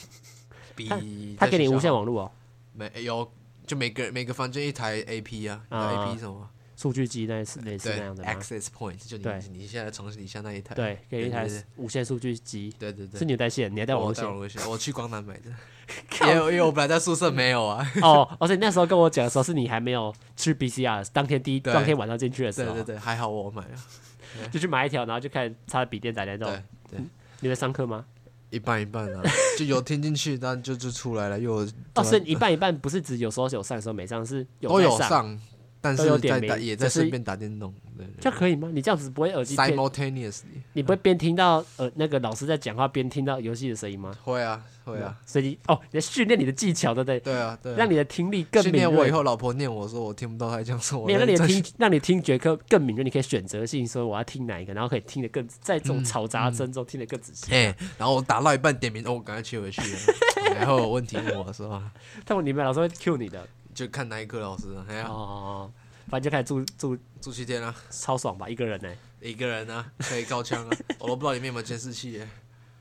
[0.74, 2.32] 比他给你无线网络哦。
[2.72, 3.30] 没有，
[3.66, 6.48] 就每个每个房间一台 AP 啊，AP 什么？
[6.76, 8.22] 数据机类似类似那样的。
[8.22, 10.74] Access Point 就你你现在从底下那一台。
[10.74, 12.72] 对，给一台无线数据机。
[12.78, 13.18] 对对对。
[13.18, 14.24] 是你带线，你还带网线？
[14.68, 15.50] 我去光南买的。
[16.22, 17.86] 因为因为我本来在宿舍没有啊。
[18.02, 22.74] 哦，而且那时候跟我讲的时候，是你还没有去 BCR，当天第一当天晚上进去的时候。
[22.74, 23.68] 对对对，还好我买了。
[24.52, 26.48] 就去买一条，然后就开始插笔电打电动。
[26.90, 27.00] 对，
[27.40, 28.04] 你在上课吗？
[28.50, 29.22] 一半一半啊，
[29.58, 31.66] 就有听进去，但就就出来了，又。
[31.94, 35.38] 哦，所以一半一半不是指有时候有上，有时候没上，是有都有上，
[35.80, 38.68] 但是在打也在顺便打电动，对这可以吗？
[38.72, 44.12] 你这样子不会耳机 simultaneously，你不会边听到呃那个老师在讲话边听到游戏的声音吗？
[44.24, 47.20] 会啊，会啊，所以哦，你在训练你的技巧，对不对？
[47.20, 48.86] 对啊，对，让你的听力更敏锐。
[48.88, 57.54] 我以后老婆念我说我听不到她讲什么，让你的听让你听觉更更敏锐，你可以选择性说我要听哪一个，然后可以听得更在这种嘈杂声中听得更仔细。
[57.54, 59.80] 哎，然后我打到一半点名，哦，我赶快切回去，
[60.56, 61.92] 然后有问题问我是吧？
[62.26, 63.46] 但我你们老师会 Q 你的。
[63.78, 65.70] 就看哪一科老师，哎呀，哦，
[66.08, 68.48] 反正就开始住住住七天啊，超爽吧？
[68.48, 68.88] 一个人呢？
[69.20, 72.28] 一个人啊，可以靠枪啊， 我都不知道里面有没有监视器耶。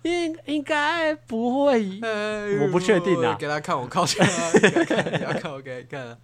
[0.02, 2.00] 应应该不会，
[2.62, 3.36] 我不确定啊。
[3.40, 6.18] 给他看我靠枪啊，给他看，给他看，我给他看。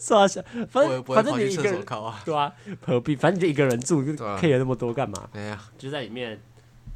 [0.00, 2.52] 算了，反正反正你一个人靠啊，对啊，
[2.84, 3.14] 何必？
[3.14, 5.30] 反正你就一个人住，care 那么多干嘛？
[5.34, 6.40] 哎呀，就在里面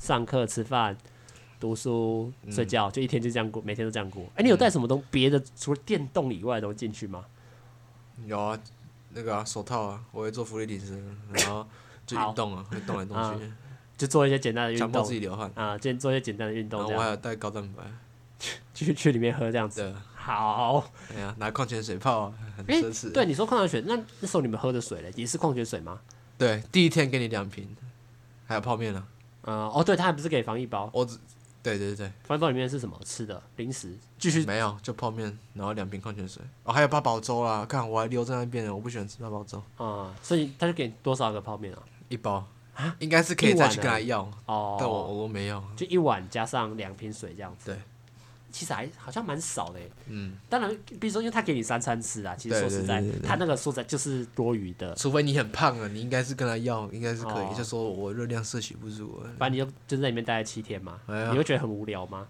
[0.01, 0.97] 上课吃饭。
[1.63, 4.25] 读书、睡觉，就一天就这样过，每天都这样过。
[4.35, 7.25] 哎，你有带什么东别的除了电动以外的东西进去吗？
[8.27, 8.59] 有啊，
[9.11, 11.65] 那个手套啊，我会做浮力挺身，然后
[12.05, 13.53] 就运动啊，会动来动去，
[13.97, 16.81] 就做一些简单的运动，强迫自己流汗啊，就做一些简单的运动。
[16.81, 17.85] 然后我还有带高蛋白，
[18.75, 19.95] 去去里面喝这样子。
[20.17, 20.85] 好。
[21.15, 23.13] 哎呀，拿矿泉水泡，很奢侈。
[23.13, 26.01] 对，你说矿泉水，那那时候你们喝的水嘞，也是矿泉水吗？
[26.37, 27.77] 对，第一天给你两瓶，
[28.47, 29.07] 还有泡面呢。
[29.45, 31.17] 嗯，哦，对，他还不是给防疫包，我只。
[31.63, 33.97] 对对对，饭包里面是什么吃的零食？
[34.19, 37.65] 继续没有，就泡面，然后两瓶矿泉水，哦，还有八宝粥啦。
[37.65, 39.63] 看我还留在那边呢，我不喜欢吃八宝粥。
[39.77, 41.83] 啊，所以他就给多少个泡面啊？
[42.09, 42.45] 一包
[42.75, 44.77] 啊，应该是可以再去跟他要哦。
[44.81, 47.71] 但我我没要，就一碗加上两瓶水这样子。
[47.71, 47.81] 对。
[48.53, 54.95] 其实还好像蛮少的，嗯，当然，比如说，因为他给你三餐吃啊，其实说实在，他那个说实在就是多余的。
[54.95, 59.21] 除非你很胖啊，你应该是跟他要，应该是可以，就说我热量摄取不足。
[59.39, 62.29] 反正你就就在里面待了七天嘛，你会觉得很无聊吗？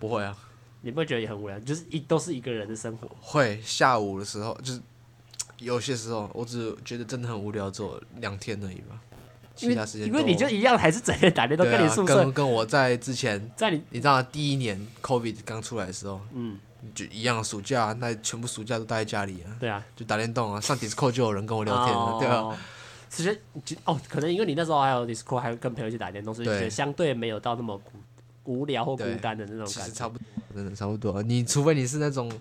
[0.00, 0.36] 不会啊，
[0.80, 1.58] 你不会觉得也很无聊？
[1.60, 3.08] 就是一都是一个人的生活。
[3.20, 4.80] 会下午的时候，就是
[5.58, 9.00] 有些时候，我只觉得真的很无聊，做两天而已吧。
[9.68, 16.58] 其他时间，因为你就一样，还是整天打电动，跟你宿舍，跟跟我在之前，在你你知道第一年 COVID 刚出来的时候，嗯，
[16.94, 22.58] 就一样，暑假那全部暑假都待在家里啊，对啊，就打电动啊，上 Discord 就有人跟我聊天了，对啊，
[23.10, 23.38] 其实
[23.84, 27.78] 哦，可能因为你那时候还有 Discord，还有跟朋友一起打电动，所以觉得相对没有到那么
[28.44, 31.22] 无聊或孤单的那种感觉，差不多，真的差不多。
[31.22, 32.32] 你除非你是那种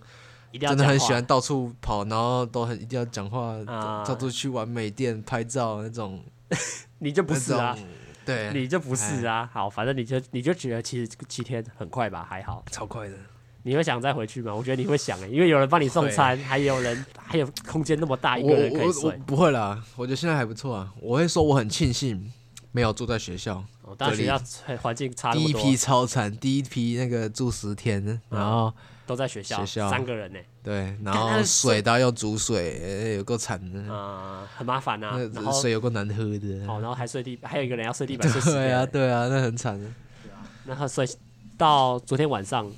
[0.54, 3.58] 真的很喜欢到处跑，然后都很一定要讲话，
[4.06, 6.24] 到处去玩美店拍照那种。
[7.00, 7.78] 你就不是啊，
[8.26, 9.50] 对，你就不是啊。
[9.52, 13.16] 好，反正你就你就觉得其实七天很快吧，还好，超快的。
[13.64, 14.54] 你会想再回去吗？
[14.56, 19.12] 我觉得你会想诶，因为有人帮你送餐，还有人还有空间那么大，一个人可以睡。
[19.26, 20.94] 不会啦，我觉得现在还不错啊。
[21.02, 22.32] 我会说我很庆幸
[22.72, 23.64] 没有住在学校，
[23.98, 24.40] 大学校
[24.82, 25.34] 环境差。
[25.34, 28.74] 第一批超惨，第一批那个住十天，然后。
[29.10, 30.40] 都在学校，三个人呢。
[30.62, 33.92] 对，然后水都要用煮水，有够惨的。
[33.92, 35.18] 啊，很麻烦啊。
[35.34, 36.48] 然后水有够难喝的。
[36.68, 38.32] 哦，然后还睡地板，还有一个人要睡地板。
[38.32, 39.92] 对啊，对啊，那很惨的。
[40.22, 41.10] 对啊，然后睡
[41.58, 42.72] 到昨天晚上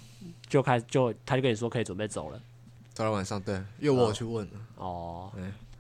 [0.47, 2.39] 就开就他就跟你说可以准备走了。
[2.93, 4.53] 昨天晚上对，因为我有去问了。
[4.77, 5.34] 哦。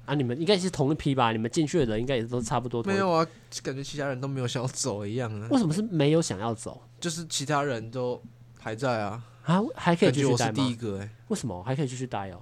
[0.05, 1.31] 啊，你们应该是同一批吧？
[1.31, 2.83] 你们进去的人应该也都差不多。
[2.83, 3.25] 没有啊，
[3.63, 5.47] 感觉其他人都没有想要走一样啊。
[5.49, 6.81] 为什么是没有想要走？
[6.99, 8.21] 就是其他人都
[8.59, 9.23] 还在啊。
[9.43, 10.53] 啊，还可以继续待吗？
[10.53, 12.41] 第一个哎，为什么还可以继续待哦？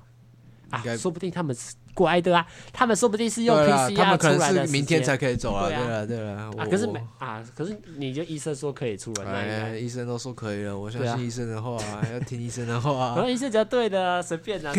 [0.69, 5.67] 啊，说不定他们是乖的啊，他们说不定是用 PCR 出来的，明天才可以走啊。
[5.67, 11.75] 对啊对了，啊，可是没啊，可是你就医生说可以出来，哎，医生都说可以了，我相信医生的话，
[12.13, 13.15] 要听医生的话。
[13.15, 14.71] 可能医生讲对的，随便的，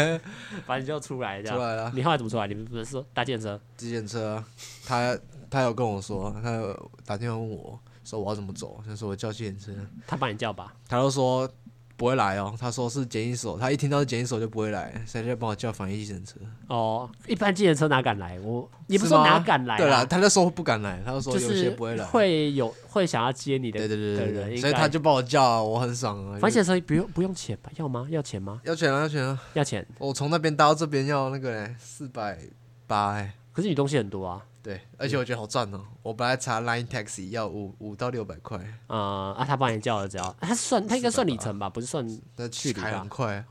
[0.64, 1.56] 反正就出来这样。
[1.56, 2.46] 出来了，你后来怎么出来？
[2.46, 3.60] 你们不是说搭电车？
[3.76, 4.42] 计程车，
[4.86, 5.18] 他
[5.50, 7.78] 他有跟我说，他有打电话问我。
[8.06, 8.80] 说我要怎么走？
[8.86, 9.72] 他说我叫计程车，
[10.06, 10.72] 他帮你叫吧。
[10.88, 11.50] 他就说
[11.96, 12.54] 不会来哦。
[12.56, 16.36] 他说是检疫所，他一听到是检疫所就不会来，所以就帮我叫防疫计程车。
[16.68, 18.38] 哦，一般计程车哪敢来？
[18.38, 19.76] 我你不是说哪敢来？
[19.76, 26.38] 对啦，他就说不敢来，他就说有些不会来，会有会想要接你的对对对对，所以他就帮我叫，我很爽啊。
[26.38, 27.72] 防疫计程车不用不用钱吧？
[27.74, 28.06] 要吗？
[28.08, 28.60] 要钱吗？
[28.64, 29.00] 要钱啊！
[29.00, 29.42] 要钱啊！
[29.54, 29.84] 要钱。
[29.98, 32.38] 我从那边搭到这边要那个嘞，四百
[32.86, 33.34] 八哎。
[33.52, 34.44] 可是你东西很多啊。
[34.66, 35.80] 对，而且我觉得好赚哦！
[36.02, 38.58] 我本来查 Line Taxi 要五五到六百块，
[38.88, 42.04] 啊啊，他帮你叫了，只要他算他应该算里程吧，不是算
[42.50, 42.98] 距离吧？
[42.98, 43.44] 很快，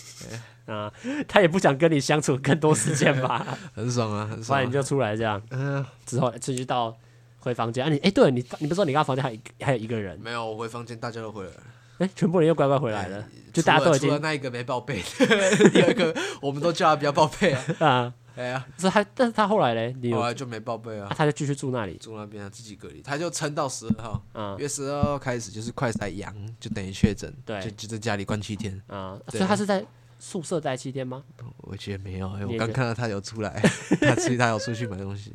[0.64, 0.90] 啊，
[1.28, 3.46] 他也不想跟你相处更多时间吧？
[3.76, 4.58] 很爽啊，很爽！
[4.58, 6.96] 那你就出来这样，嗯，之后继续到
[7.40, 10.18] 回房间啊，你哎，对你你不是说你刚刚房间还有还有一个人？
[10.18, 11.62] 没有，我回房间大家都回来了，
[11.98, 15.02] 哎，全部人又乖乖回来了，就大家都已经除了那一个没报备，
[15.70, 18.14] 第二个我们都叫他不要报备啊。
[18.36, 29.84] 哎呀，是他，但是他后来嘞，后来就没报备啊，他就继续住那里，住那边啊，自己隔离，他就撑到十二号，嗯，约十二号开始就是快筛阳，就等于确诊，对，就就在家里关七天，啊，所以他是在
[30.18, 31.24] 宿舍待七天吗？
[31.58, 33.58] 我觉得没有，我刚看到他有出来，
[34.00, 35.32] 他其实他有出去买东西，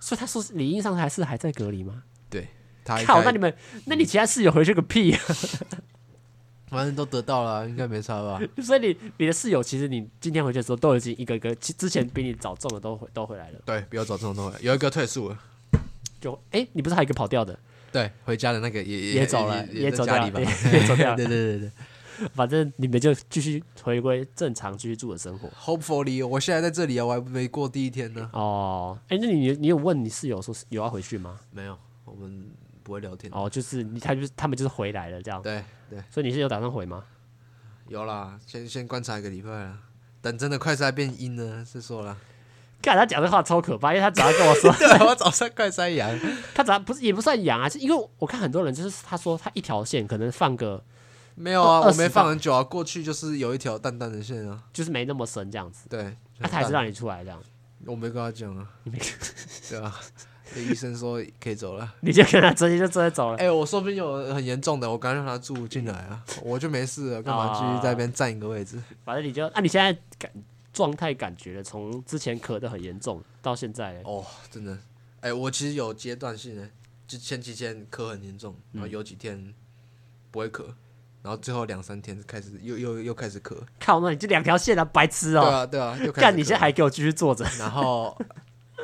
[0.00, 2.02] 所以他说理应上还是还在隔离吗？
[2.28, 2.48] 对，
[2.84, 3.54] 他靠，那你们，
[3.86, 5.20] 那你其他室友回去个屁啊！
[6.70, 8.40] 反正都得到了，应该没差吧？
[8.62, 13.60] 所以你你的室友其实你今天回去的时候都已经一个一个，之前比你早中的都回都回来了。
[13.66, 15.38] 对，比我早中的都回来，有一个退宿了。
[16.20, 17.58] 就哎、欸，你不是还有一个跑掉的？
[17.90, 21.16] 对，回家的那个也也也走了，也走掉了，也 走掉了。
[21.18, 21.70] 对对对对，
[22.34, 25.48] 反正你们就继续回归正常居住的生活。
[25.58, 28.30] Hopefully，我现在在这里啊，我还没过第一天呢。
[28.32, 31.40] 哦，哎、欸，那你你有问你室友说有要回去吗？
[31.50, 32.50] 没有，我们
[32.82, 33.32] 不会聊天。
[33.34, 35.42] 哦，就是你他就是他们就是回来了这样。
[35.42, 37.04] 对对，所以你是有打算回吗？
[37.88, 39.78] 有啦，先先观察一个礼拜啦，
[40.22, 42.16] 等真的快筛变阴了再说啦。
[42.80, 46.18] 看他讲的话超可怕，因为他早上跟我说， 对，我早上快塞阳，
[46.54, 50.82] 他早上不是也不算阳啊，是因为我看很多人就是他说他一条线可能放个
[51.34, 55.88] 没有啊，我没放很久啊，过去就是有一条淡淡的线啊，就是没那么深这样子。
[55.88, 57.42] 对，他还是让你出来这样，
[57.84, 58.98] 我没跟他讲啊，你没
[59.68, 59.94] 对啊。
[60.56, 63.36] 医生说可以走了，你就跟他直接就直接走了。
[63.36, 68.76] 哎、欸，我说不定有很严重的，我刚让他住进来啊，我就没事了，干嘛继续在那边占一个位置？
[68.76, 70.30] 哦、反正你就，那、啊、你现在感
[70.72, 74.72] 状态感觉了，从之前咳得很严重到现在，哦，真的，
[75.20, 76.68] 哎、欸，我其实有阶段性的，
[77.06, 79.54] 就前几天咳很严重，然后有几天
[80.30, 80.64] 不会咳，
[81.22, 83.56] 然后最后两三天开始又又又开始咳。
[83.78, 85.44] 靠，那你这两条线啊，白痴哦、喔！
[85.44, 88.16] 对啊对啊，又干，你现在还给我继续坐着，然后。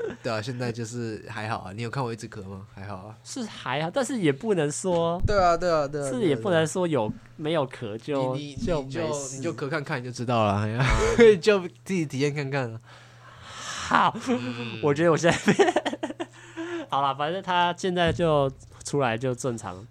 [0.23, 1.73] 对啊，现在就是还好啊。
[1.73, 2.67] 你有看我一直咳吗？
[2.75, 5.21] 还好啊，是还好，但是也不能说。
[5.27, 9.03] 对啊，对啊，对啊，是也不能说有没有咳就就就
[9.37, 10.67] 你就咳看看你就知道了，
[11.41, 12.81] 就自己体验看看。
[13.49, 14.17] 好，
[14.83, 15.39] 我觉得我现在
[16.89, 18.51] 好了，反正他现在就
[18.85, 19.87] 出来就正常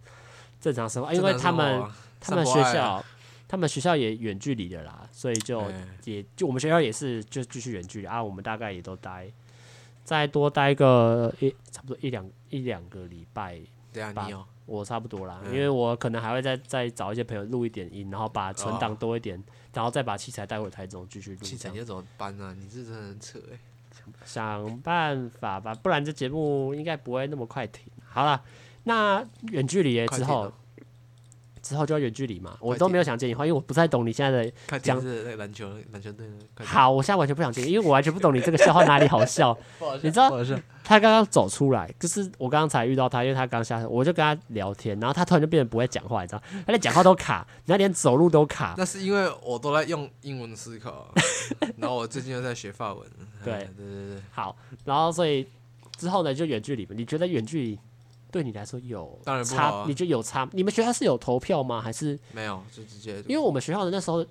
[0.59, 1.83] 正常生活，因为他们
[2.19, 3.03] 他们学校
[3.47, 5.63] 他们学校也远距离的啦，所以就
[6.03, 9.27] 也就我们学校也是就继续远距离啊，我们大概也都待。
[10.05, 13.59] 再多待个一差不多一两一两个礼拜，
[13.91, 19.43] 对啊，你有我差不多啦，因为我可能还会再再找一些朋友录一点音，然后把存档多一点，
[19.73, 21.41] 然后再把器材带回台中继续录。
[21.41, 22.55] 器材你要怎么搬啊？
[22.57, 23.59] 你这真的很扯哎！
[24.23, 27.91] 想办法吧，不然这节目应该不会那么快停。
[28.07, 28.41] 好了，
[28.83, 30.53] 那远距离之后。
[31.65, 36.23] 之后就要远距离嘛，我都没有想接你话，因为我不太懂你现在的讲那个篮球篮球队。
[36.63, 39.57] 好，我现在完全不想接，因为我完全不懂你这个笑话哪里好笑。
[40.03, 40.29] 你知道
[40.83, 48.75] 他刚刚走出来，就是我刚刚才遇到他，因为他刚下车，我就跟他聊天，然后他突然就变得不会讲话，你知道，他连讲话都卡，人家连走路都卡。
[48.77, 51.11] 那是因为我都在用英文思考，
[51.77, 53.03] 然后我最近又在学法文。
[53.43, 55.47] 对对对对，好，然后所以
[55.97, 57.79] 之后呢就远距离，你觉得远距离？
[58.35, 60.45] 对你来说有差，当然不好啊，你觉得有差？
[60.51, 61.79] 你们学校是有投票吗？
[61.79, 62.61] 还是没有？
[62.69, 64.25] 就直接因为我们学校的那时候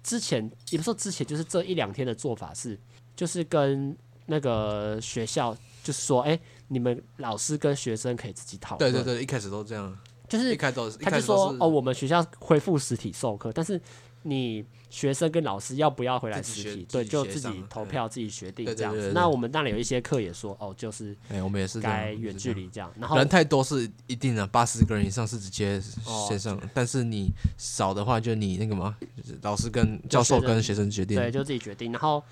[0.00, 2.78] 之前，也不是说之前，就是这一两天的做法是，
[3.16, 3.96] 就是跟
[4.26, 5.52] 那个学校
[5.82, 6.38] 就是说，哎，
[6.68, 8.92] 你们老师跟学生可以自己讨论。
[8.92, 9.98] 对对对，一开始都这样，
[10.28, 13.80] 就是一开始他就说哦，我们学校恢复实体授课，但是
[14.22, 14.64] 你。
[14.90, 16.86] 学生跟老师要不要回来实体？
[16.90, 19.12] 对，就自己投票，自己决定这样子。
[19.14, 22.90] 那我们当然有一些课也说，哦，就是，哎，我们也是该远距离这样。
[22.98, 25.78] 然后人太多是一定的，八十个人以上是直接
[26.26, 28.96] 线上，但是你少的话，就你那个嘛，
[29.42, 31.92] 老师跟教授跟学生决定，对，就自己决定。
[31.92, 32.24] 然后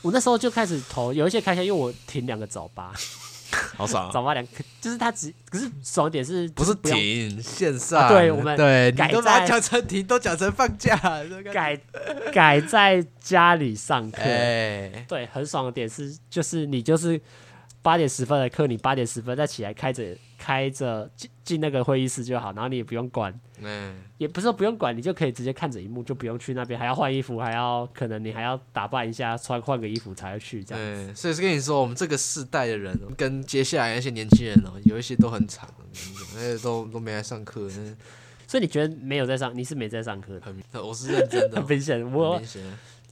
[0.00, 2.90] 我那时候就开始投，有一些开销，因为我停两个早八。
[3.78, 4.10] 好爽啊！
[4.12, 4.44] 早八两，
[4.80, 8.08] 就是他只可是爽点是不是停线上？
[8.08, 10.96] 对，我们对，改都把它讲成停，都讲成放假，
[11.52, 11.80] 改
[12.32, 14.20] 改在家里上课。
[15.06, 17.20] 对，很爽的点是，就是你就是
[17.82, 23.32] 八点十分的课，你八点十分再起来开着开着进进那个会议室就好，然后你也不用管。
[23.60, 30.84] 嗯，也不是说不用管，你就可以直接看着荧幕，就不用去那边还要换衣服，还要可能你还要打扮一下，穿换个衣服才要去这样。
[31.06, 35.68] 对，所以是跟你说，我们这个世代的人跟接下来那些年轻人哦，有一些都很惨，
[36.34, 37.68] 那些都都没来上课。
[38.46, 40.84] 所以你觉得没有在上，你是没在上课的？
[40.84, 42.00] 我是认真的， 很明显。
[42.12, 42.40] 我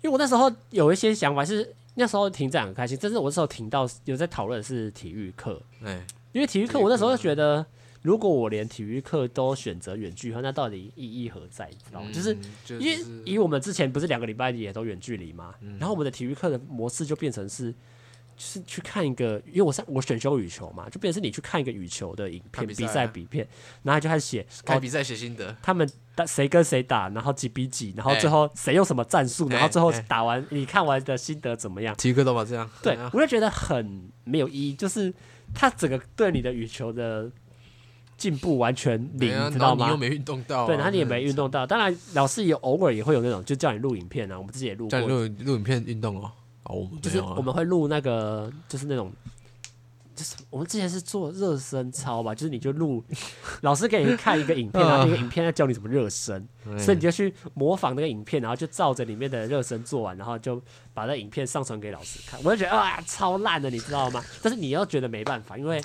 [0.02, 7.66] 因为我那时候有一些想法是那时候停这样很开心，但是我那时候停到有在讨论是体育课，哎，因为体育课我那时候就觉得。
[8.02, 11.68] 如果我连体育课都选择远距离，那到底意义何在？
[11.68, 12.08] 你知道吗？
[12.12, 12.38] 就是
[12.78, 17.74] 因为以我们之前不是两个礼拜也都远距离嘛，然后我们的体育课的模式就变成是，
[18.36, 23.46] 就是去看一个，因为我我选修羽球嘛，就变成是你去看一个羽球的影片比赛比片，
[23.82, 31.96] 然后就开始写看比赛写心得，他们打谁跟谁打，然后几比几，然后最后谁用什么战术，然后最后打完你看完的心得怎么样？
[31.96, 35.12] 体育课都嘛这样，对，我就觉得很没有意义，就是
[35.54, 37.30] 他整个对你的羽球的。
[38.18, 39.84] 进步完全零，你知道吗？
[39.84, 41.66] 你又没运动到，对，然后你也没运动到。
[41.66, 44.38] 当然，老师也偶尔也会有那种，就叫你录影片啊。
[44.38, 46.32] 我们自己也录过，录录影片运动哦。
[46.68, 49.12] 哦，就是我们会录那个，就是那种，
[50.14, 53.02] 就是我们之前是做热身操吧，就是你就录，
[53.62, 56.46] 老师给你看一个影片， 然后那个影片在教你怎么热身，
[56.78, 60.60] 所以你就去模仿那个影片，然后就照着里面的热身做完，然后就
[60.92, 62.38] 把那影片上传给老师看。
[62.42, 64.24] 我就觉得啊，超烂的，你知道吗？
[64.42, 65.82] 但是你又觉得没办法，因为。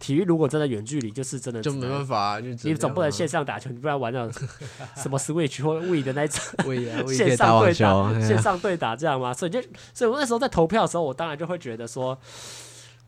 [0.00, 4.48] 体育如果真的远距离，就是真的就没办法、啊，你总不能线上打球，你不然玩那种
[4.96, 6.42] 什么 Switch 或 Wii 的那种
[7.14, 9.34] 线上对打，线上对打这样吗？
[9.34, 9.60] 所以就，
[9.92, 12.18] 所以我那时候在投票的时候，我当然就会觉得说，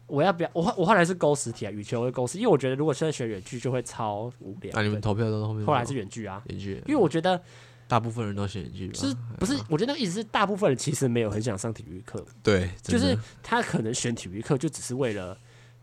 [0.07, 0.51] 我要不要？
[0.53, 4.71] 我我后来是勾实体啊，羽球会勾实，因为我觉得如果现在选远距就会超无聊。
[4.75, 5.65] 那、啊、你们投票都后面？
[5.67, 7.41] 后来是远距啊，远距，因为我觉得
[7.89, 9.55] 大部分人都选远距，就是不是？
[9.71, 15.35] 我觉得那个意思是，大部分人其实没有很想上体育课，对，就是他可能选体育课就只是为了。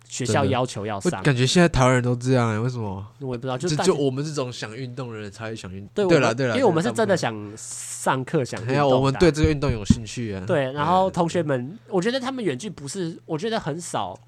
[0.09, 3.05] 学校要求要上，感觉现在台湾人都这样哎、欸，为什么？
[3.19, 6.07] 我也不知道，就就我们这种想运动的人才会想运动。
[6.09, 8.75] 对了对了，因为我们是真的想上课想运动。
[8.75, 10.43] 还有我们对这个运动有兴趣啊。
[10.47, 14.19] 对，然后同学们，我觉得他们远距不是，我觉得很少，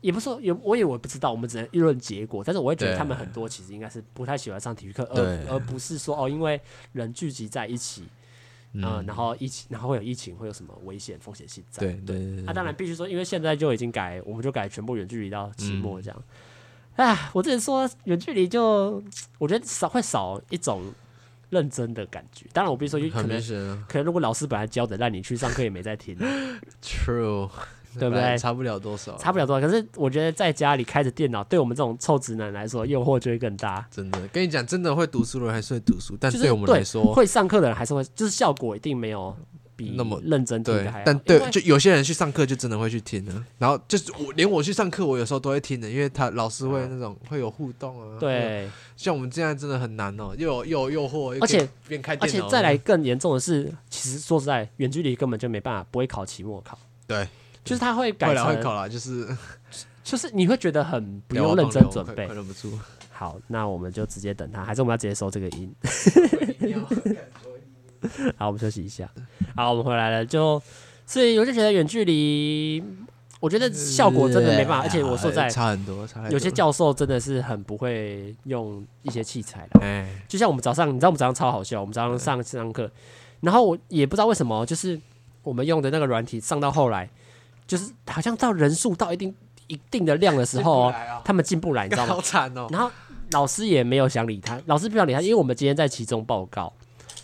[0.00, 2.44] 也不是说有，我也我不知道，我们只能议论结果。
[2.44, 6.60] 但是我会觉得他们很多其实应该是不太喜欢上体育课，而而不是说哦，因为
[6.92, 8.04] 人聚集在一起。
[8.72, 11.80] 嗯，嗯，然后疫情，然后会有疫情，会有什么危险风险性在？
[11.80, 12.42] 对对对。
[12.42, 16.24] 那、啊、当然必须说，因为现在就已经改，我们就改全部远距离到期末这样。
[16.96, 19.02] 哎、嗯，我之前说远距离就，
[19.38, 20.92] 我觉得少会少一种
[21.48, 22.46] 认真的感觉。
[22.52, 23.40] 当然，我必须说，可能
[23.88, 26.16] 可能如果老师本来教的，让你去上课也没在听。
[26.82, 27.50] True。
[27.98, 28.38] 对不对？
[28.38, 29.66] 差不了多少，差不了多少。
[29.66, 33.86] 可是我觉得在家里开着电脑，对我们这种臭直男来说，诱惑就会更大。
[33.90, 39.36] 真的，跟你讲，真的会读书的人还是会读书，但是对我们来说，会上课的人还是会，就是效果一定没有
[39.74, 41.02] 比那么认真听的还。
[41.04, 43.32] 但对，就有些人去上课就真的会去听的。
[43.58, 48.18] 然后就是我连我去上课，我有时候都会听的，因为他老师会那种会有互动啊。
[48.20, 56.78] 对，像我们这样真的很难哦，又有又有诱惑，而且边开而且再来更严重的是，其实说实在，远距离根本就没办法，不会考期末考。
[57.06, 57.26] 对。
[57.64, 59.26] 就是他会改成会考啦，就是
[60.02, 62.78] 就是你会觉得很不用认真准备，忍不住。
[63.12, 65.70] 好，那我们就直接等他，还是我们要直接收这个音？
[68.38, 69.06] 好，我们休息一下。
[69.54, 70.60] 好，我们回来了，就
[71.04, 72.82] 所以我就觉得远距离，
[73.40, 76.32] 我觉得效果真的没办法，而且我说在差很多，差很多。
[76.32, 82.90] 有些教授真的是很不会用一些器材的，哎，就像我们早上，你知道我们早上超好笑，我们早上上上课，
[83.40, 84.98] 然后我也不知道为什么，就是
[85.42, 87.10] 我们用的那个软体上到后来。
[87.70, 89.32] 就是好像到人数到一定
[89.68, 90.94] 一定的量的时候，哦，
[91.24, 92.14] 他们进不来，你知道吗？
[92.14, 92.66] 好惨哦。
[92.68, 92.90] 然后
[93.30, 96.72] 老师也没有想理他，老师不想理他，因为我们今天在其中报告，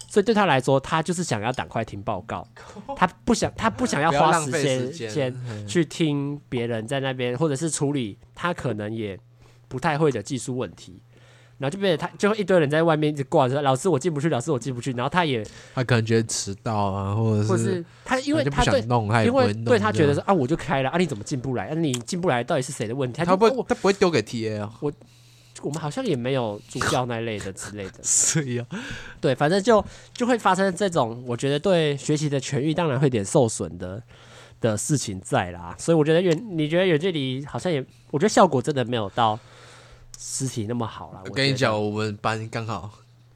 [0.09, 2.47] 所以对他来说，他就是想要赶快听报告，
[2.95, 4.53] 他不想他不想要花时
[4.93, 9.19] 间先去听别人在那边，或者是处理他可能也
[9.67, 11.03] 不太会的技术问题。
[11.59, 14.93] 然后就变得他，就会一堆人在外面一直挂着，老师我进不去，老师我进不去。
[14.93, 15.43] 然后他也，
[15.75, 18.81] 他可能觉得迟到啊，或者是，或是他因为他对，
[19.25, 21.69] 因为对他觉得说啊，我就开了啊，你怎么进不来？
[21.69, 23.17] 啊，你进不来到底是谁的问题？
[23.19, 24.71] 他，他不会，他不会丢给 TA 啊。
[24.81, 24.93] 我
[25.63, 27.93] 我们好像也没有助教那类的之类的。
[28.03, 28.67] 是呀，
[29.19, 29.83] 对，反正就
[30.13, 34.03] 就会发生这种，我觉得对学习的权益当然会有点受损的
[34.61, 35.75] 的事情在啦。
[35.79, 39.39] 所以我觉得远，你觉得远距离好像也，我觉得效果真的没有到。
[40.19, 42.91] 实体那么好了，我跟你讲，我们班刚好，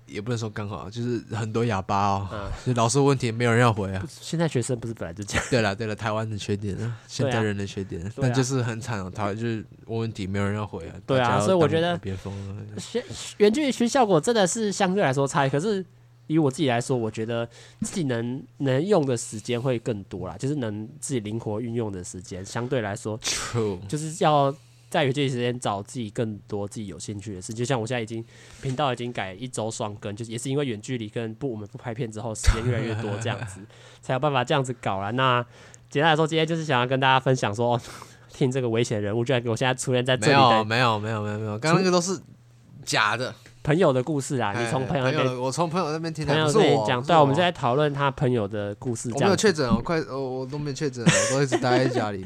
[0.07, 2.29] 也不能说刚好，就是很多哑巴哦。
[2.33, 4.05] 嗯， 就老师问题没有人要回啊。
[4.09, 5.47] 现在学生不是本来就这样？
[5.51, 6.77] 对了对了，台湾的缺点，
[7.07, 9.13] 现代人的缺点，但就是很惨哦。
[9.15, 10.95] 他就是问问题没有人要回啊。
[11.07, 12.81] 对啊，所以我觉得别疯了。
[12.81, 13.05] 学
[13.39, 15.85] 远距离学效果真的是相对来说差，可是
[16.27, 17.47] 以我自己来说，我觉得
[17.83, 24.53] 自己能能用的时间会更多啦，就是能自己灵活运用的时间相对来说，True，就是要。
[24.91, 28.23] 在于这些时间找自己更多自己有兴趣的事，就像我现在已经
[28.61, 33.61] 频道已经改一周双更，就是也是因为远距离跟不我们不拍片之后时间越来越多这样子，
[34.03, 35.13] 才有办法这样子搞了。
[35.13, 35.41] 那
[35.89, 37.81] 简单来说，今天就是想要跟大家分享说，
[38.35, 42.21] 听这个危险人物居然给我现在出现在这里，没有没有没有没有没有，刚刚那个都是
[42.85, 43.33] 假的。
[43.63, 49.11] 朋友的故事啊，你从朋友那边，我从朋友那边听的，朋友那边讲，对，我们在讨论他朋友的故事。
[49.13, 52.25] 我没有确诊，我快，我我都没确诊，我都一直待在家里。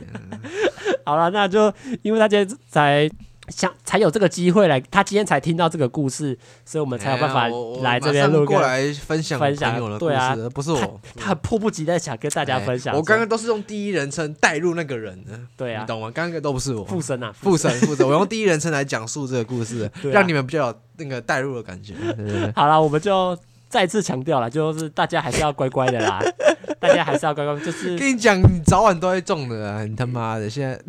[1.05, 1.73] 好了，那就
[2.03, 3.11] 因为他今天才
[3.49, 7.47] 想才有这个机会来，他今天才听到这个故事，所以我们才有办法
[7.83, 9.99] 来这边录过来分享分享。
[9.99, 12.97] 对啊，不是我，他很迫不及待想跟大家分享。
[12.97, 16.11] 我刚刚都是用第一人称带入那个人的，对啊，你懂吗？
[16.15, 21.95] 刚刚都不是我，附身啊，附身附身， 我用第一人称来讲述这个故事，让你们比较有那个带入的感觉。
[22.57, 23.37] 好了，我们就
[23.69, 26.23] 再次强调了，就是大家还是要乖乖的啦，
[26.81, 30.81] 大家还是要乖乖，就是跟你讲，你早晚都会中的啊，你他妈的现在。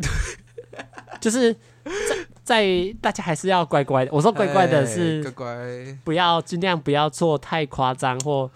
[1.18, 1.54] 就是
[2.46, 4.10] 在在大家还是要乖乖的。
[4.12, 8.48] 我说乖乖的是乖乖，不要尽量不要做太夸张或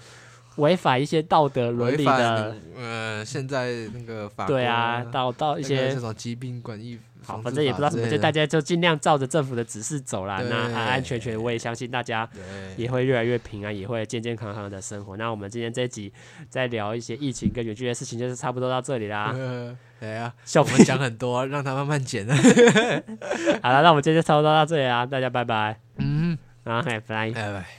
[0.57, 2.57] 违反一些道德伦理的。
[2.77, 7.01] 呃，现在那个法对啊，到到一些这种疾病管理。
[7.23, 10.41] 好，反正也不知道什么，就大家就尽量照着政府的指示走啦。
[10.49, 12.29] 那安安全全，我也相信大家
[12.77, 15.17] 也会越来越平安，也会健健康康的生活。
[15.17, 16.13] 那我们今天这一集
[16.49, 19.35] 再聊一些疫情跟远距的事情，就是差不多到这里啦。
[20.01, 22.27] 对啊，我们讲很多，让他慢慢剪。
[23.63, 25.79] 好了，那我们今天就差不多到这里啦，大家拜拜。
[25.99, 27.31] 嗯，好，拜拜。
[27.31, 27.71] 拜拜。